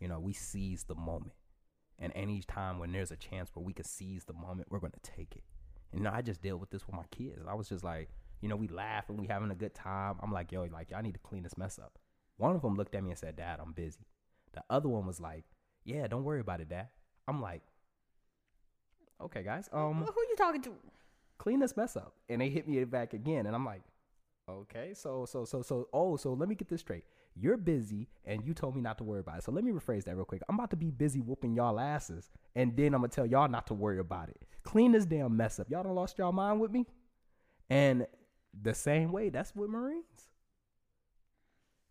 [0.00, 1.34] You know, we seize the moment,
[1.98, 4.94] and any time when there's a chance where we can seize the moment, we're gonna
[5.02, 5.44] take it.
[5.92, 7.42] And you know, I just dealt with this with my kids.
[7.48, 8.08] I was just like,
[8.40, 10.16] you know, we laugh and we having a good time.
[10.22, 11.98] I'm like, yo, like y'all need to clean this mess up.
[12.38, 14.06] One of them looked at me and said, Dad, I'm busy.
[14.52, 15.44] The other one was like,
[15.84, 16.88] Yeah, don't worry about it, Dad.
[17.28, 17.62] I'm like,
[19.20, 19.68] Okay, guys.
[19.72, 20.74] Um, Who you talking to?
[21.38, 22.14] Clean this mess up.
[22.28, 23.46] And they hit me back again.
[23.46, 23.82] And I'm like,
[24.48, 27.04] okay, so, so, so, so, oh, so let me get this straight.
[27.34, 29.44] You're busy and you told me not to worry about it.
[29.44, 30.42] So let me rephrase that real quick.
[30.48, 32.30] I'm about to be busy whooping y'all asses.
[32.54, 34.42] And then I'm going to tell y'all not to worry about it.
[34.64, 35.70] Clean this damn mess up.
[35.70, 36.86] Y'all don't lost y'all mind with me?
[37.70, 38.06] And
[38.60, 40.28] the same way, that's with Marines.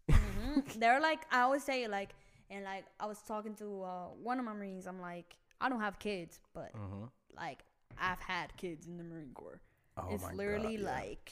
[0.10, 0.74] Mhm.
[0.80, 2.14] They're like I always say like,
[2.50, 4.86] and like I was talking to uh, one of my Marines.
[4.88, 7.06] I'm like, I don't have kids, but Mm-hmm.
[7.36, 7.64] like
[8.00, 9.62] I've had kids in the Marine Corps.
[9.98, 10.92] Oh it's literally God, yeah.
[10.92, 11.32] like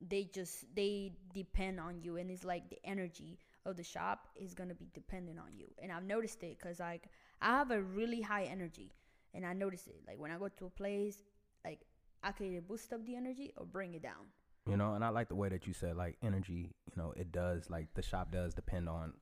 [0.00, 4.54] they just they depend on you, and it's like the energy of the shop is
[4.54, 5.66] gonna be dependent on you.
[5.82, 7.08] And I've noticed it because like
[7.40, 8.92] I have a really high energy,
[9.34, 10.00] and I notice it.
[10.06, 11.22] Like when I go to a place,
[11.64, 11.80] like
[12.22, 14.26] I can either boost up the energy or bring it down.
[14.66, 17.32] You know, and I like the way that you said like energy, you know, it
[17.32, 19.14] does like the shop does depend on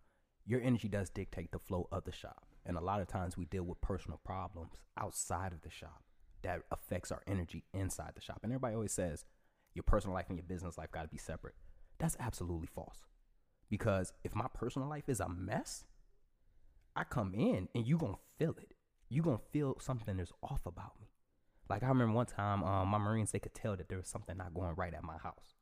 [0.45, 2.47] your energy does dictate the flow of the shop.
[2.65, 6.03] And a lot of times we deal with personal problems outside of the shop
[6.47, 8.39] that affects our energy inside the shop.
[8.43, 9.25] And everybody always says
[9.75, 11.55] your personal life and your business life got to be separate.
[11.99, 13.05] That's absolutely false.
[13.69, 15.85] Because if my personal life is a mess,
[16.95, 18.75] I come in and you going to feel it.
[19.09, 21.09] you going to feel something is off about me.
[21.69, 24.37] Like I remember one time, um, my Marines they could tell that there was something
[24.37, 25.55] not going right at my house.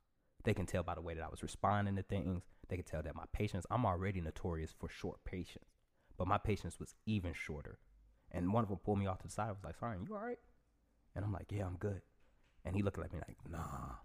[0.45, 2.43] They can tell by the way that I was responding to things.
[2.69, 3.65] They could tell that my patience.
[3.71, 5.79] I'm already notorious for short patience,
[6.19, 7.79] but my patience was even shorter.
[8.31, 9.49] And one of them pulled me off to the side.
[9.49, 10.39] I was like, "Sorry, you all right?"
[11.15, 12.03] And I'm like, "Yeah, I'm good."
[12.65, 13.97] And he looked at me like, "Nah,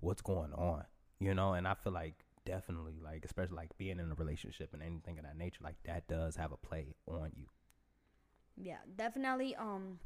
[0.00, 0.84] what's going on?"
[1.18, 1.52] You know.
[1.52, 5.24] And I feel like definitely, like especially like being in a relationship and anything of
[5.24, 7.46] that nature, like that does have a play on you.
[8.56, 9.54] Yeah, definitely.
[9.56, 9.98] Um,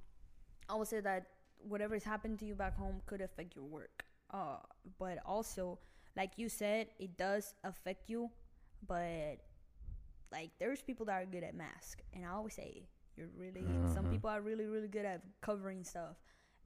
[0.68, 1.26] I would say that
[1.58, 4.04] whatever has happened to you back home could affect your work.
[4.30, 4.56] Uh,
[4.98, 5.78] but also,
[6.16, 8.30] like you said, it does affect you.
[8.86, 9.38] But
[10.30, 13.64] like, there's people that are good at mask, and I always say you're really.
[13.94, 16.16] Some people are really, really good at covering stuff,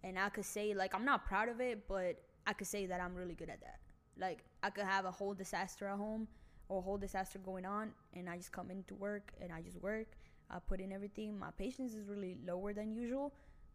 [0.05, 3.01] and I could say like I'm not proud of it, but I could say that
[3.01, 3.81] I'm really good at that.
[4.19, 6.29] Like I could have a whole disaster at home
[6.69, 9.81] or a whole disaster going on, and I just come into work and I just
[9.83, 10.17] work.
[10.51, 11.39] I put in everything.
[11.39, 13.35] My patience is really lower than usual,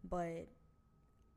[0.10, 0.48] but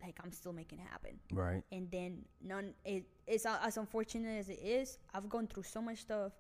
[0.03, 1.19] like I'm still making it happen.
[1.33, 1.63] Right.
[1.73, 4.99] And then none it it's as unfortunate as it is.
[5.13, 6.33] I've gone through so much stuff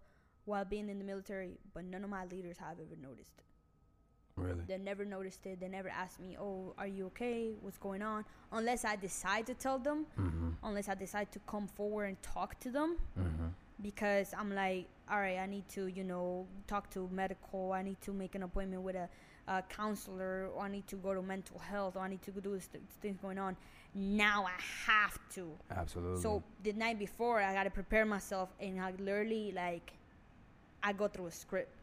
[0.44, 3.42] while being in the military, but none of my leaders have ever noticed.
[4.44, 4.64] Really.
[4.68, 5.60] They never noticed it.
[5.60, 7.52] They never asked me, "Oh, are you okay?
[7.62, 10.50] What's going on?" Unless I decide to tell them, Mm-hmm.
[10.62, 13.46] unless I decide to come forward and talk to them, Mm-hmm.
[13.82, 17.72] because I'm like, all right, I need to, you know, talk to medical.
[17.72, 19.08] I need to make an appointment with a,
[19.48, 22.52] a counselor, or I need to go to mental health, or I need to do
[22.54, 23.56] this th- things going on.
[23.94, 24.58] Now I
[24.90, 25.50] have to.
[25.70, 26.20] Absolutely.
[26.22, 29.92] So the night before, I gotta prepare myself, and I literally like,
[30.82, 31.73] I go through a script.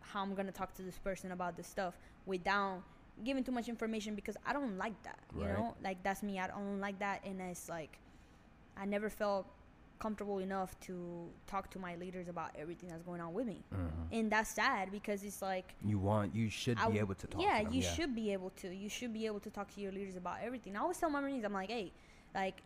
[0.00, 2.82] How I'm gonna talk to this person about this stuff without
[3.24, 5.18] giving too much information because I don't like that.
[5.36, 5.52] You Right.
[5.58, 6.38] know, like that's me.
[6.38, 7.98] I don't like that, and it's like,
[8.76, 9.46] I never felt
[9.98, 13.90] comfortable enough to talk to my leaders about everything that's going on with me, Mhm.
[14.12, 17.42] and that's sad because it's like you want you should I be able to talk.
[17.42, 17.72] Yeah, to them.
[17.72, 18.72] you should be able to.
[18.72, 20.76] You should be able to talk to your leaders about everything.
[20.76, 21.92] I always tell my Marines, I'm like, hey,
[22.34, 22.62] like,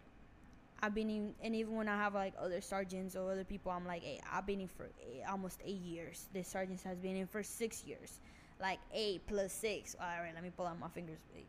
[0.83, 3.87] I've been in, and even when I have like other sergeants or other people, I'm
[3.87, 6.27] like, hey, I've been in for eight, almost eight years.
[6.35, 8.19] This sergeant has been in for six years.
[8.61, 9.95] Like, eight plus six.
[10.01, 11.19] All right, let me pull out my fingers.
[11.37, 11.47] Eight,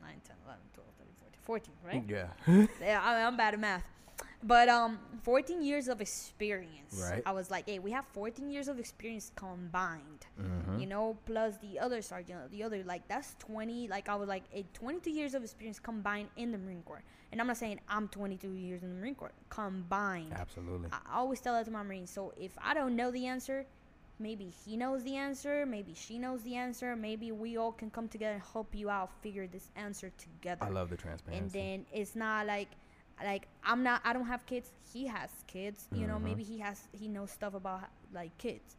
[0.00, 0.88] nine, 10, 11, 12,
[1.44, 2.04] 13, 14.
[2.06, 2.26] 14, right?
[2.48, 2.66] Yeah.
[2.80, 3.84] yeah, I, I'm bad at math.
[4.42, 7.02] But um, 14 years of experience.
[7.10, 7.22] Right.
[7.26, 10.26] I was like, hey, we have 14 years of experience combined.
[10.40, 10.80] Mhm.
[10.80, 13.88] You know, plus the other sergeant, the other like that's 20.
[13.88, 17.02] Like I was like, a 22 years of experience combined in the Marine Corps.
[17.32, 20.32] And I'm not saying I'm 22 years in the Marine Corps combined.
[20.32, 20.88] Absolutely.
[20.92, 22.10] I I always tell that to my Marines.
[22.10, 23.66] So if I don't know the answer,
[24.20, 28.06] maybe he knows the answer, maybe she knows the answer, maybe we all can come
[28.08, 31.42] together and help you out figure this answer together I love the transparency.
[31.42, 32.68] and then it's not like
[33.24, 36.22] like i'm not i don't have kids he has kids you know Mhm.
[36.22, 38.76] maybe he has he knows stuff about like kids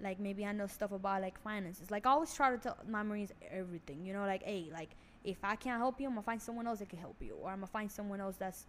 [0.00, 3.02] like maybe i know stuff about like finances like i always try to tell my
[3.02, 4.90] marines everything you know like hey like
[5.24, 7.50] if i can't help you i'm gonna find someone else that can help you or
[7.50, 8.66] i'm gonna find someone else that's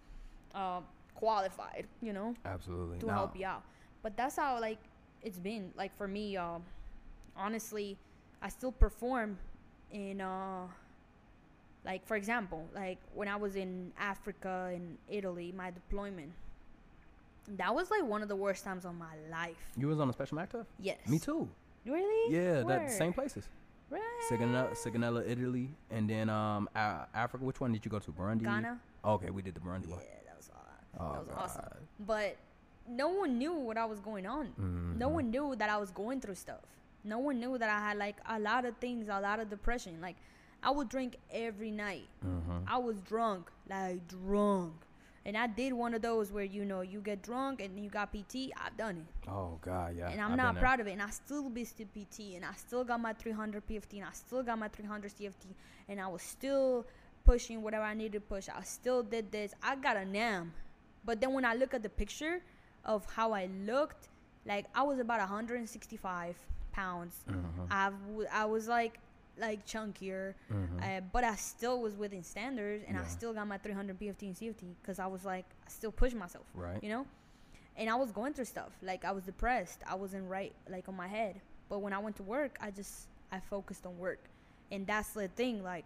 [0.53, 0.81] uh,
[1.15, 2.99] qualified you know Absolutely.
[2.99, 3.63] to Now- help you out.
[4.03, 4.79] But that's how like
[5.23, 5.71] it's been.
[5.77, 6.59] Like for me, uh,
[7.37, 7.97] honestly,
[8.41, 9.37] I still perform
[9.91, 10.67] in uh
[11.85, 16.31] like for example, like when I was in Africa and Italy, my deployment.
[17.57, 19.57] That was like one of the worst times of my life.
[19.77, 20.65] You was on a special active?
[20.79, 20.99] Yes.
[21.09, 21.49] Me too.
[21.85, 22.33] Really?
[22.33, 23.49] Yeah, that same places.
[23.89, 24.01] Right.
[24.29, 27.43] Sigonella, Sigonella, Italy, and then um A- Africa.
[27.43, 28.11] Which one did you go to?
[28.11, 28.43] Burundi.
[28.43, 28.79] Ghana.
[29.03, 30.05] Okay, we did the Burundi Yeah, one.
[30.25, 31.63] that was aw- Oh, that was awesome.
[31.63, 31.77] God.
[31.99, 32.37] But
[32.87, 34.53] no one knew what I was going on.
[34.97, 35.11] No Mhm.
[35.11, 36.61] one knew that I was going through stuff.
[37.03, 39.99] No one knew that I had like a lot of things, a lot of depression.
[39.99, 40.15] Like
[40.63, 42.07] I would drink every night.
[42.25, 42.63] Mhm.
[42.67, 44.73] I was drunk, like drunk.
[45.25, 48.11] And I did one of those where you know you get drunk and you got
[48.11, 48.51] PT.
[48.57, 50.09] I've done it, Oh God, yeah.
[50.09, 50.91] and I'm I've not proud of it.
[50.91, 54.43] And I still visited PT, and I still got my 300 PFT, and I still
[54.43, 55.55] got my 300 CFT,
[55.87, 56.85] and I was still
[57.23, 58.49] pushing whatever I needed to push.
[58.49, 59.53] I still did this.
[59.63, 60.53] I got a NAM,
[61.05, 62.41] but then when I look at the picture
[62.83, 64.09] of how I looked,
[64.45, 66.35] like I was about 165
[66.73, 67.23] pounds.
[67.29, 67.67] Mhm.
[67.71, 68.99] I w- I was like
[69.37, 70.81] like chunkier, Mhm.
[70.81, 74.35] uh, but I still was within standards, and I still got my 300 PFT and
[74.35, 76.81] CFT because I was like I still pushed myself, Right.
[76.83, 77.05] you know.
[77.75, 79.79] And I was going through stuff like I was depressed.
[79.87, 81.41] I wasn't right like on my head.
[81.69, 84.19] But when I went to work, I just I focused on work,
[84.71, 85.63] and that's the thing.
[85.63, 85.85] Like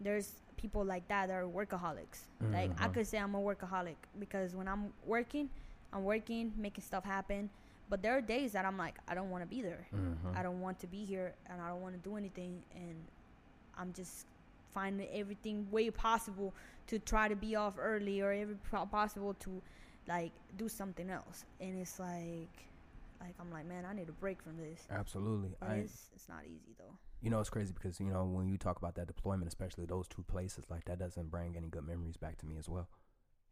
[0.00, 2.22] there's people like that that are workaholics.
[2.40, 2.94] Like I Mhm.
[2.94, 5.48] could say I'm a workaholic because when I'm working,
[5.92, 7.50] I'm working, making stuff happen.
[7.88, 9.86] But there are days that I'm like, I don't want to be there.
[9.92, 10.34] Mhm.
[10.36, 12.96] I don't want to be here, and I don't want to do anything, and
[13.76, 14.26] I'm just
[14.72, 16.52] finding everything way possible
[16.88, 18.56] to try to be off early or every
[18.90, 19.62] possible to
[20.08, 21.44] like do something else.
[21.60, 22.66] And it's like,
[23.20, 24.86] like I'm like, man, I need a break from this.
[24.90, 25.54] Absolutely.
[25.62, 26.96] I, it's it's not easy though.
[27.22, 30.08] you know, it's crazy because you know when you talk about that deployment, especially those
[30.08, 32.88] two places, like that doesn't bring any good memories back to me as well.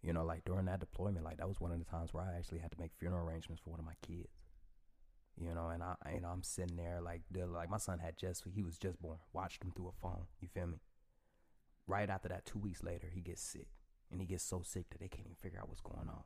[0.03, 2.37] You know, like during that deployment, like that was one of the times where I
[2.37, 4.41] actually had to make funeral arrangements for one of my kids.
[5.41, 8.63] You know, and I, know, I'm sitting there like, like my son had just, he
[8.63, 9.19] was just born.
[9.33, 10.27] Watched him through a phone.
[10.41, 10.81] You feel me?
[11.87, 13.69] Right after that, two weeks later, he gets sick,
[14.11, 16.23] and he gets so sick that they can't even figure out what's going on.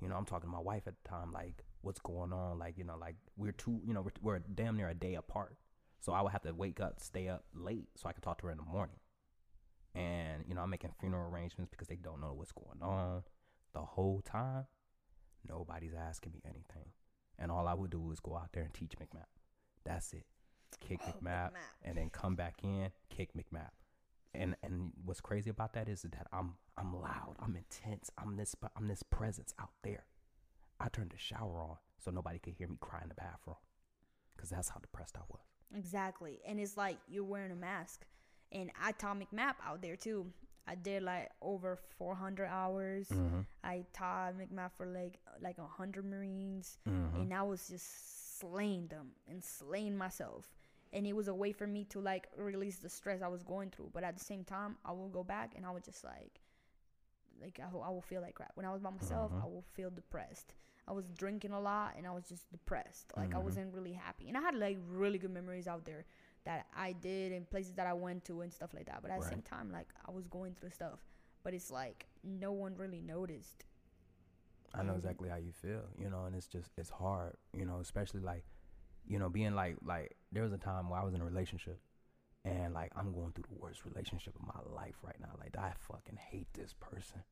[0.00, 2.58] You know, I'm talking to my wife at the time, like, what's going on?
[2.58, 5.56] Like, you know, like we're two, you know, we're, we're damn near a day apart.
[6.00, 8.46] So I would have to wake up, stay up late so I could talk to
[8.46, 8.96] her in the morning.
[9.94, 13.22] And, you know, I'm making funeral arrangements because they don't know what's going on.
[13.72, 14.64] The whole time,
[15.48, 16.90] nobody's asking me anything.
[17.38, 19.26] And all I would do is go out there and teach McMap.
[19.84, 20.24] That's it.
[20.80, 21.52] Kick Oh, McMap, McMap.
[21.84, 23.70] and then come back in, kick McMap.
[24.34, 28.56] And and what's crazy about that is that I'm I'm loud, I'm intense, I'm this
[28.76, 30.04] I'm this presence out there.
[30.80, 33.56] I turned the shower on so nobody could hear me cry in the bathroom,
[34.36, 35.42] cause that's how depressed I was.
[35.76, 36.40] Exactly.
[36.44, 38.06] And it's like you're wearing a mask.
[38.54, 40.32] And I taught McMap out there too.
[40.66, 43.08] I did like over 400 hours.
[43.08, 43.40] Mm-hmm.
[43.62, 47.14] I taught McMap for like like 100 Marines, Mhm.
[47.20, 50.54] and I was just slaying them and slaying myself.
[50.92, 53.70] And it was a way for me to like release the stress I was going
[53.70, 53.90] through.
[53.92, 56.40] But at the same time, I will go back and I would just like,
[57.40, 58.52] like I, will- I will feel like crap.
[58.54, 59.42] When I was by myself, Mhm.
[59.42, 60.54] I will feel depressed.
[60.86, 63.12] I was drinking a lot and I was just depressed.
[63.16, 63.42] Like I Mhm.
[63.44, 64.28] wasn't really happy.
[64.28, 66.04] And I had like really good memories out there
[66.44, 69.00] that I did and places that I went to and stuff like that.
[69.02, 71.00] But at the same time, like I was going through stuff.
[71.42, 73.64] But it's like no one really noticed.
[74.74, 74.96] I know Mhm.
[74.96, 78.44] exactly how you feel, you know, and it's just it's hard, you know, especially like,
[79.06, 81.80] you know, being like like there was a time where I was in a relationship
[82.44, 85.34] and like I'm going through the worst relationship of my life right now.
[85.38, 87.22] Like I fucking hate this person.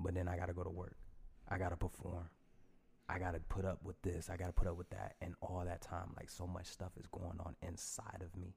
[0.00, 0.96] But then I gotta go to work.
[1.48, 2.28] I gotta perform.
[3.08, 4.30] I gotta put up with this.
[4.30, 5.16] I gotta put up with that.
[5.20, 8.54] And all that time, like so much stuff is going on inside of me.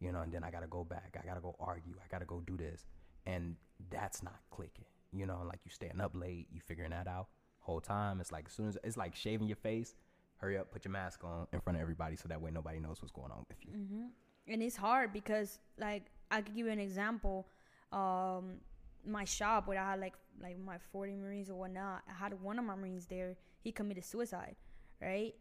[0.00, 1.16] You know, and then I gotta go back.
[1.22, 1.94] I gotta go argue.
[1.98, 2.84] I gotta go do this.
[3.24, 3.56] And
[3.90, 4.84] that's not clicking.
[5.12, 7.28] You know, like you staying up late, you figuring that out
[7.66, 8.20] whole time.
[8.20, 9.94] It's like as soon as it's like shaving your face,
[10.38, 13.02] hurry up, put your mask on in front of everybody so that way nobody knows
[13.02, 13.72] what's going on with you.
[13.72, 14.06] hmm
[14.46, 17.48] And it's hard because, like, I could give you an example.
[17.92, 18.60] Um,
[19.06, 22.02] my shop where I had like like my 40 Marines or whatnot.
[22.08, 23.36] I had one of my Marines there.
[23.62, 24.56] He committed suicide,
[25.00, 25.34] right?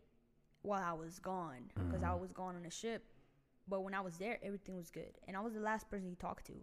[0.61, 2.19] While I was gone, because I Mhm.
[2.19, 3.03] was gone on the ship.
[3.67, 6.15] But when I was there, everything was good, and I was the last person he
[6.15, 6.53] talked to.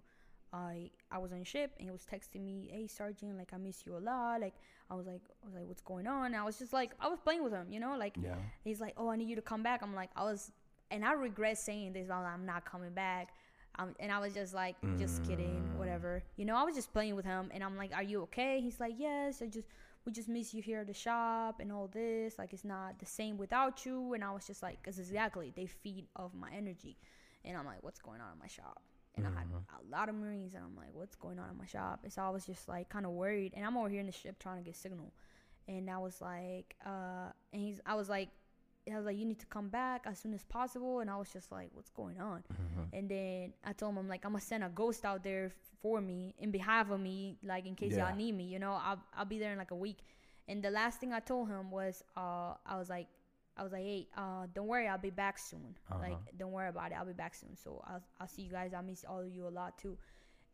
[0.52, 3.56] I I was on the ship, and he was texting me, "Hey, Sergeant, like I
[3.58, 4.54] miss you a lot." Like
[4.90, 7.08] I was like, I was like, "What's going on?" And I was just like, I
[7.08, 8.36] was playing with him, you know, like Yeah.
[8.64, 10.52] He's like, "Oh, I need you to come back." I'm like, I was,
[10.90, 12.10] and I regret saying this.
[12.10, 13.34] I'm, I'm not coming back.
[13.78, 15.76] Um, and I was just like, just kidding, Mm.
[15.76, 16.22] whatever.
[16.36, 18.78] You know, I was just playing with him, and I'm like, "Are you okay?" He's
[18.80, 19.66] like, "Yes, I just,
[20.04, 22.38] we just miss you here at the shop and all this.
[22.38, 25.66] Like, it's not the same without you." And I was just like, "Cause exactly, they
[25.66, 26.98] feed off my energy."
[27.44, 28.82] And I'm like, "What's going on in my shop?"
[29.14, 29.64] And I had Mhm.
[29.80, 32.22] a lot of Marines, and I'm like, "What's going on in my shop?" And so
[32.22, 33.52] I was just like, kind of worried.
[33.54, 35.12] And I'm over here in the ship trying to get signal
[35.68, 38.30] and I was like, uh, and he's, I was like,
[38.90, 41.32] I was like, you need to come back as soon as possible, and I was
[41.32, 42.42] just like, what's going on?
[42.52, 42.88] Mhm.
[42.92, 46.00] And then I told him, I'm like, I'm gonna send a ghost out there for
[46.00, 48.08] me, in behalf of me, like in case Yeah.
[48.08, 49.98] y'all need me, you know, I'll, I'll be there in like a week.
[50.48, 53.06] And the last thing I told him was, uh, I was like,
[53.56, 55.76] I was like, hey, uh, don't worry, I'll be back soon.
[56.00, 56.30] Like, Uh-huh.
[56.38, 57.54] don't worry about it, I'll be back soon.
[57.56, 58.72] So I'll, I'll see you guys.
[58.74, 59.96] I miss all of you a lot too.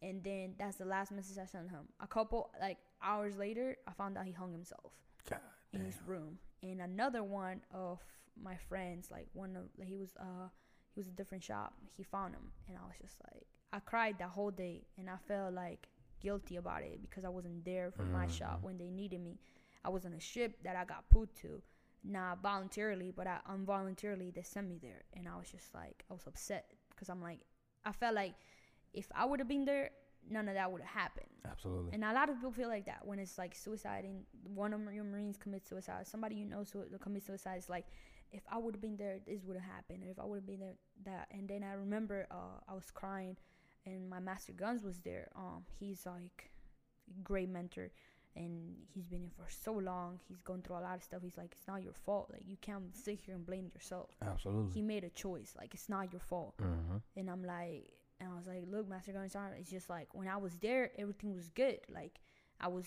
[0.02, 1.88] And then that's the last message I sent him.
[2.00, 4.92] A couple like hours later, I found out he hung himself
[5.30, 5.40] God
[5.72, 5.86] in damn.
[5.86, 6.38] his room.
[6.62, 8.00] And another one of
[8.42, 10.48] my friends, like one of he was uh
[10.94, 11.74] he was a different shop.
[11.96, 15.16] He found him, and I was just like, I cried that whole day, and I
[15.26, 15.88] felt like
[16.20, 19.38] guilty about it because I wasn't there for my shop when they needed me.
[19.84, 21.62] I was on a ship that I got put to,
[22.02, 26.14] not voluntarily, but I involuntarily they sent me there, and I was just like, I
[26.14, 27.40] was upset because I'm like,
[27.84, 28.34] I felt like
[28.92, 29.90] if I would have been there,
[30.28, 31.26] none of that would have happened.
[31.48, 31.92] Absolutely.
[31.92, 34.24] And a lot of people feel like that when it's like suicide and
[34.54, 37.56] one of your Marines commits suicide, somebody you know so commits suicide.
[37.58, 37.86] It's like,
[38.32, 40.04] if I would have been there, this would have happened.
[40.08, 40.74] If I would have been there,
[41.04, 41.28] that.
[41.30, 43.36] And then I remember uh, I was crying,
[43.86, 45.28] and my master guns was there.
[45.36, 46.50] Um, he's like
[47.16, 47.90] a great mentor,
[48.36, 50.20] and he's been here for so long.
[50.28, 51.20] He's going through a lot of stuff.
[51.22, 52.30] He's like, it's not your fault.
[52.32, 54.10] Like you can't sit here and blame yourself.
[54.22, 54.74] Absolutely.
[54.74, 55.54] He made a choice.
[55.58, 56.56] Like it's not your fault.
[56.58, 56.96] mm-hmm.
[57.16, 60.28] And I'm like, and I was like, look, Master Gun Sergeant, it's just like when
[60.28, 61.78] I was there, everything was good.
[61.92, 62.20] Like
[62.60, 62.86] I was,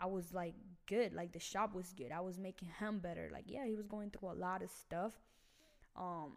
[0.00, 0.54] I was like
[0.86, 1.14] good.
[1.14, 2.12] Like the shop was good.
[2.12, 3.30] I was making him better.
[3.32, 5.12] Like yeah, he was going through a lot of stuff.
[5.96, 6.32] Um,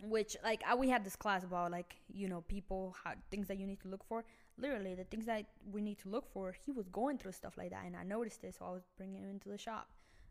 [0.00, 3.58] which like I, we had this class about like you know people how things that
[3.58, 4.24] you need to look for.
[4.58, 6.52] Literally the things that we need to look for.
[6.52, 9.22] He was going through stuff like that, and I noticed it, so I was bringing
[9.22, 9.88] him into the shop,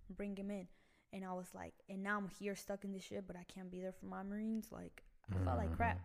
[0.10, 0.68] bring him in.
[1.14, 3.70] And I was like, and now I'm here stuck in this shit, but I can't
[3.70, 4.68] be there for my Marines.
[4.72, 6.00] Like, I felt like crap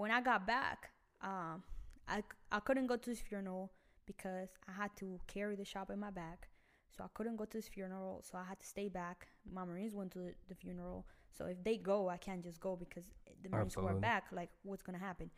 [0.00, 1.62] when I got back, um,
[2.08, 3.70] I, I couldn't go to his funeral
[4.12, 6.48] because I had to carry the shop in my back.
[6.96, 8.22] So I couldn't go to his funeral.
[8.28, 9.28] So I had to stay back.
[9.50, 11.06] My Marines went to the, the funeral.
[11.36, 13.04] So if they go, I can't just go because
[13.42, 15.30] the Marines who are back, like, what's going to happen?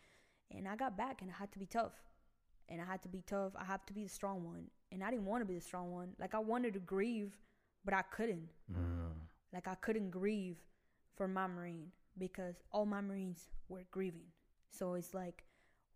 [0.50, 1.92] And I got back and I had to be tough.
[2.68, 3.52] And I had to be tough.
[3.56, 4.64] I had to be the strong one.
[4.90, 6.10] And I didn't want to be the strong one.
[6.18, 7.36] Like, I wanted to grieve,
[7.84, 8.48] but I couldn't.
[8.72, 9.12] Mm.
[9.52, 10.56] Like I couldn't grieve
[11.16, 14.26] for my Marine because all my Marines were grieving.
[14.70, 15.44] So it's like,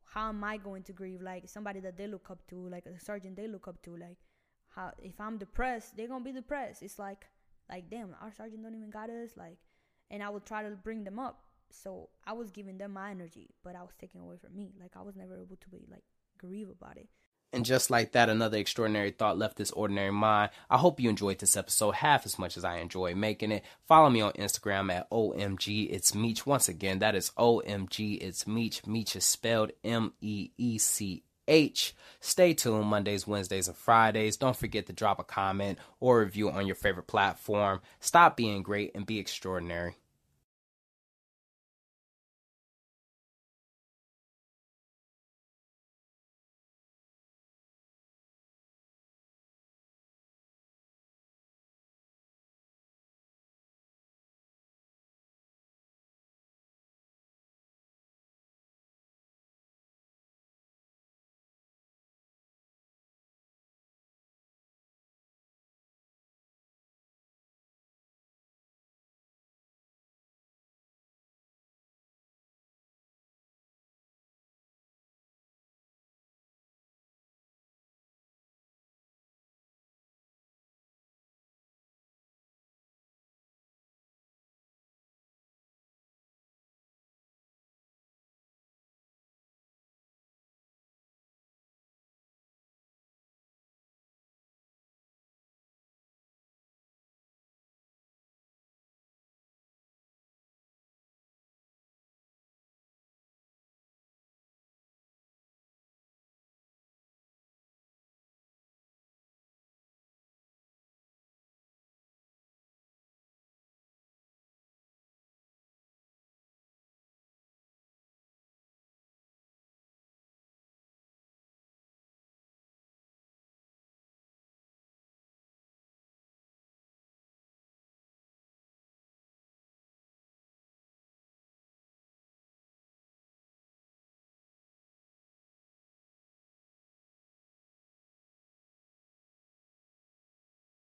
[0.07, 1.21] how am I going to grieve?
[1.21, 3.97] Like somebody that they look up to, like a sergeant they look up to.
[3.97, 4.17] Like,
[4.69, 6.83] how if I'm depressed, they're gonna be depressed.
[6.83, 7.27] It's like,
[7.69, 9.31] like damn, our sergeant don't even got us.
[9.37, 9.59] Like,
[10.11, 11.41] and I would try to bring them up.
[11.71, 14.73] So I was giving them my energy, but I was taking away from me.
[14.81, 16.05] Like I was never able to be like
[16.39, 17.09] grieve about it.
[17.53, 20.51] And just like that, another extraordinary thought left this ordinary mind.
[20.69, 23.65] I hope you enjoyed this episode half as much as I enjoy making it.
[23.87, 26.45] Follow me on Instagram at OMG It's Meech.
[26.45, 28.87] Once again, that is OMG It's Meech.
[28.87, 31.95] Meech is spelled M E E C H.
[32.21, 34.37] Stay tuned Mondays, Wednesdays, and Fridays.
[34.37, 37.81] Don't forget to drop a comment or review on your favorite platform.
[38.01, 39.95] Stop being great and be extraordinary.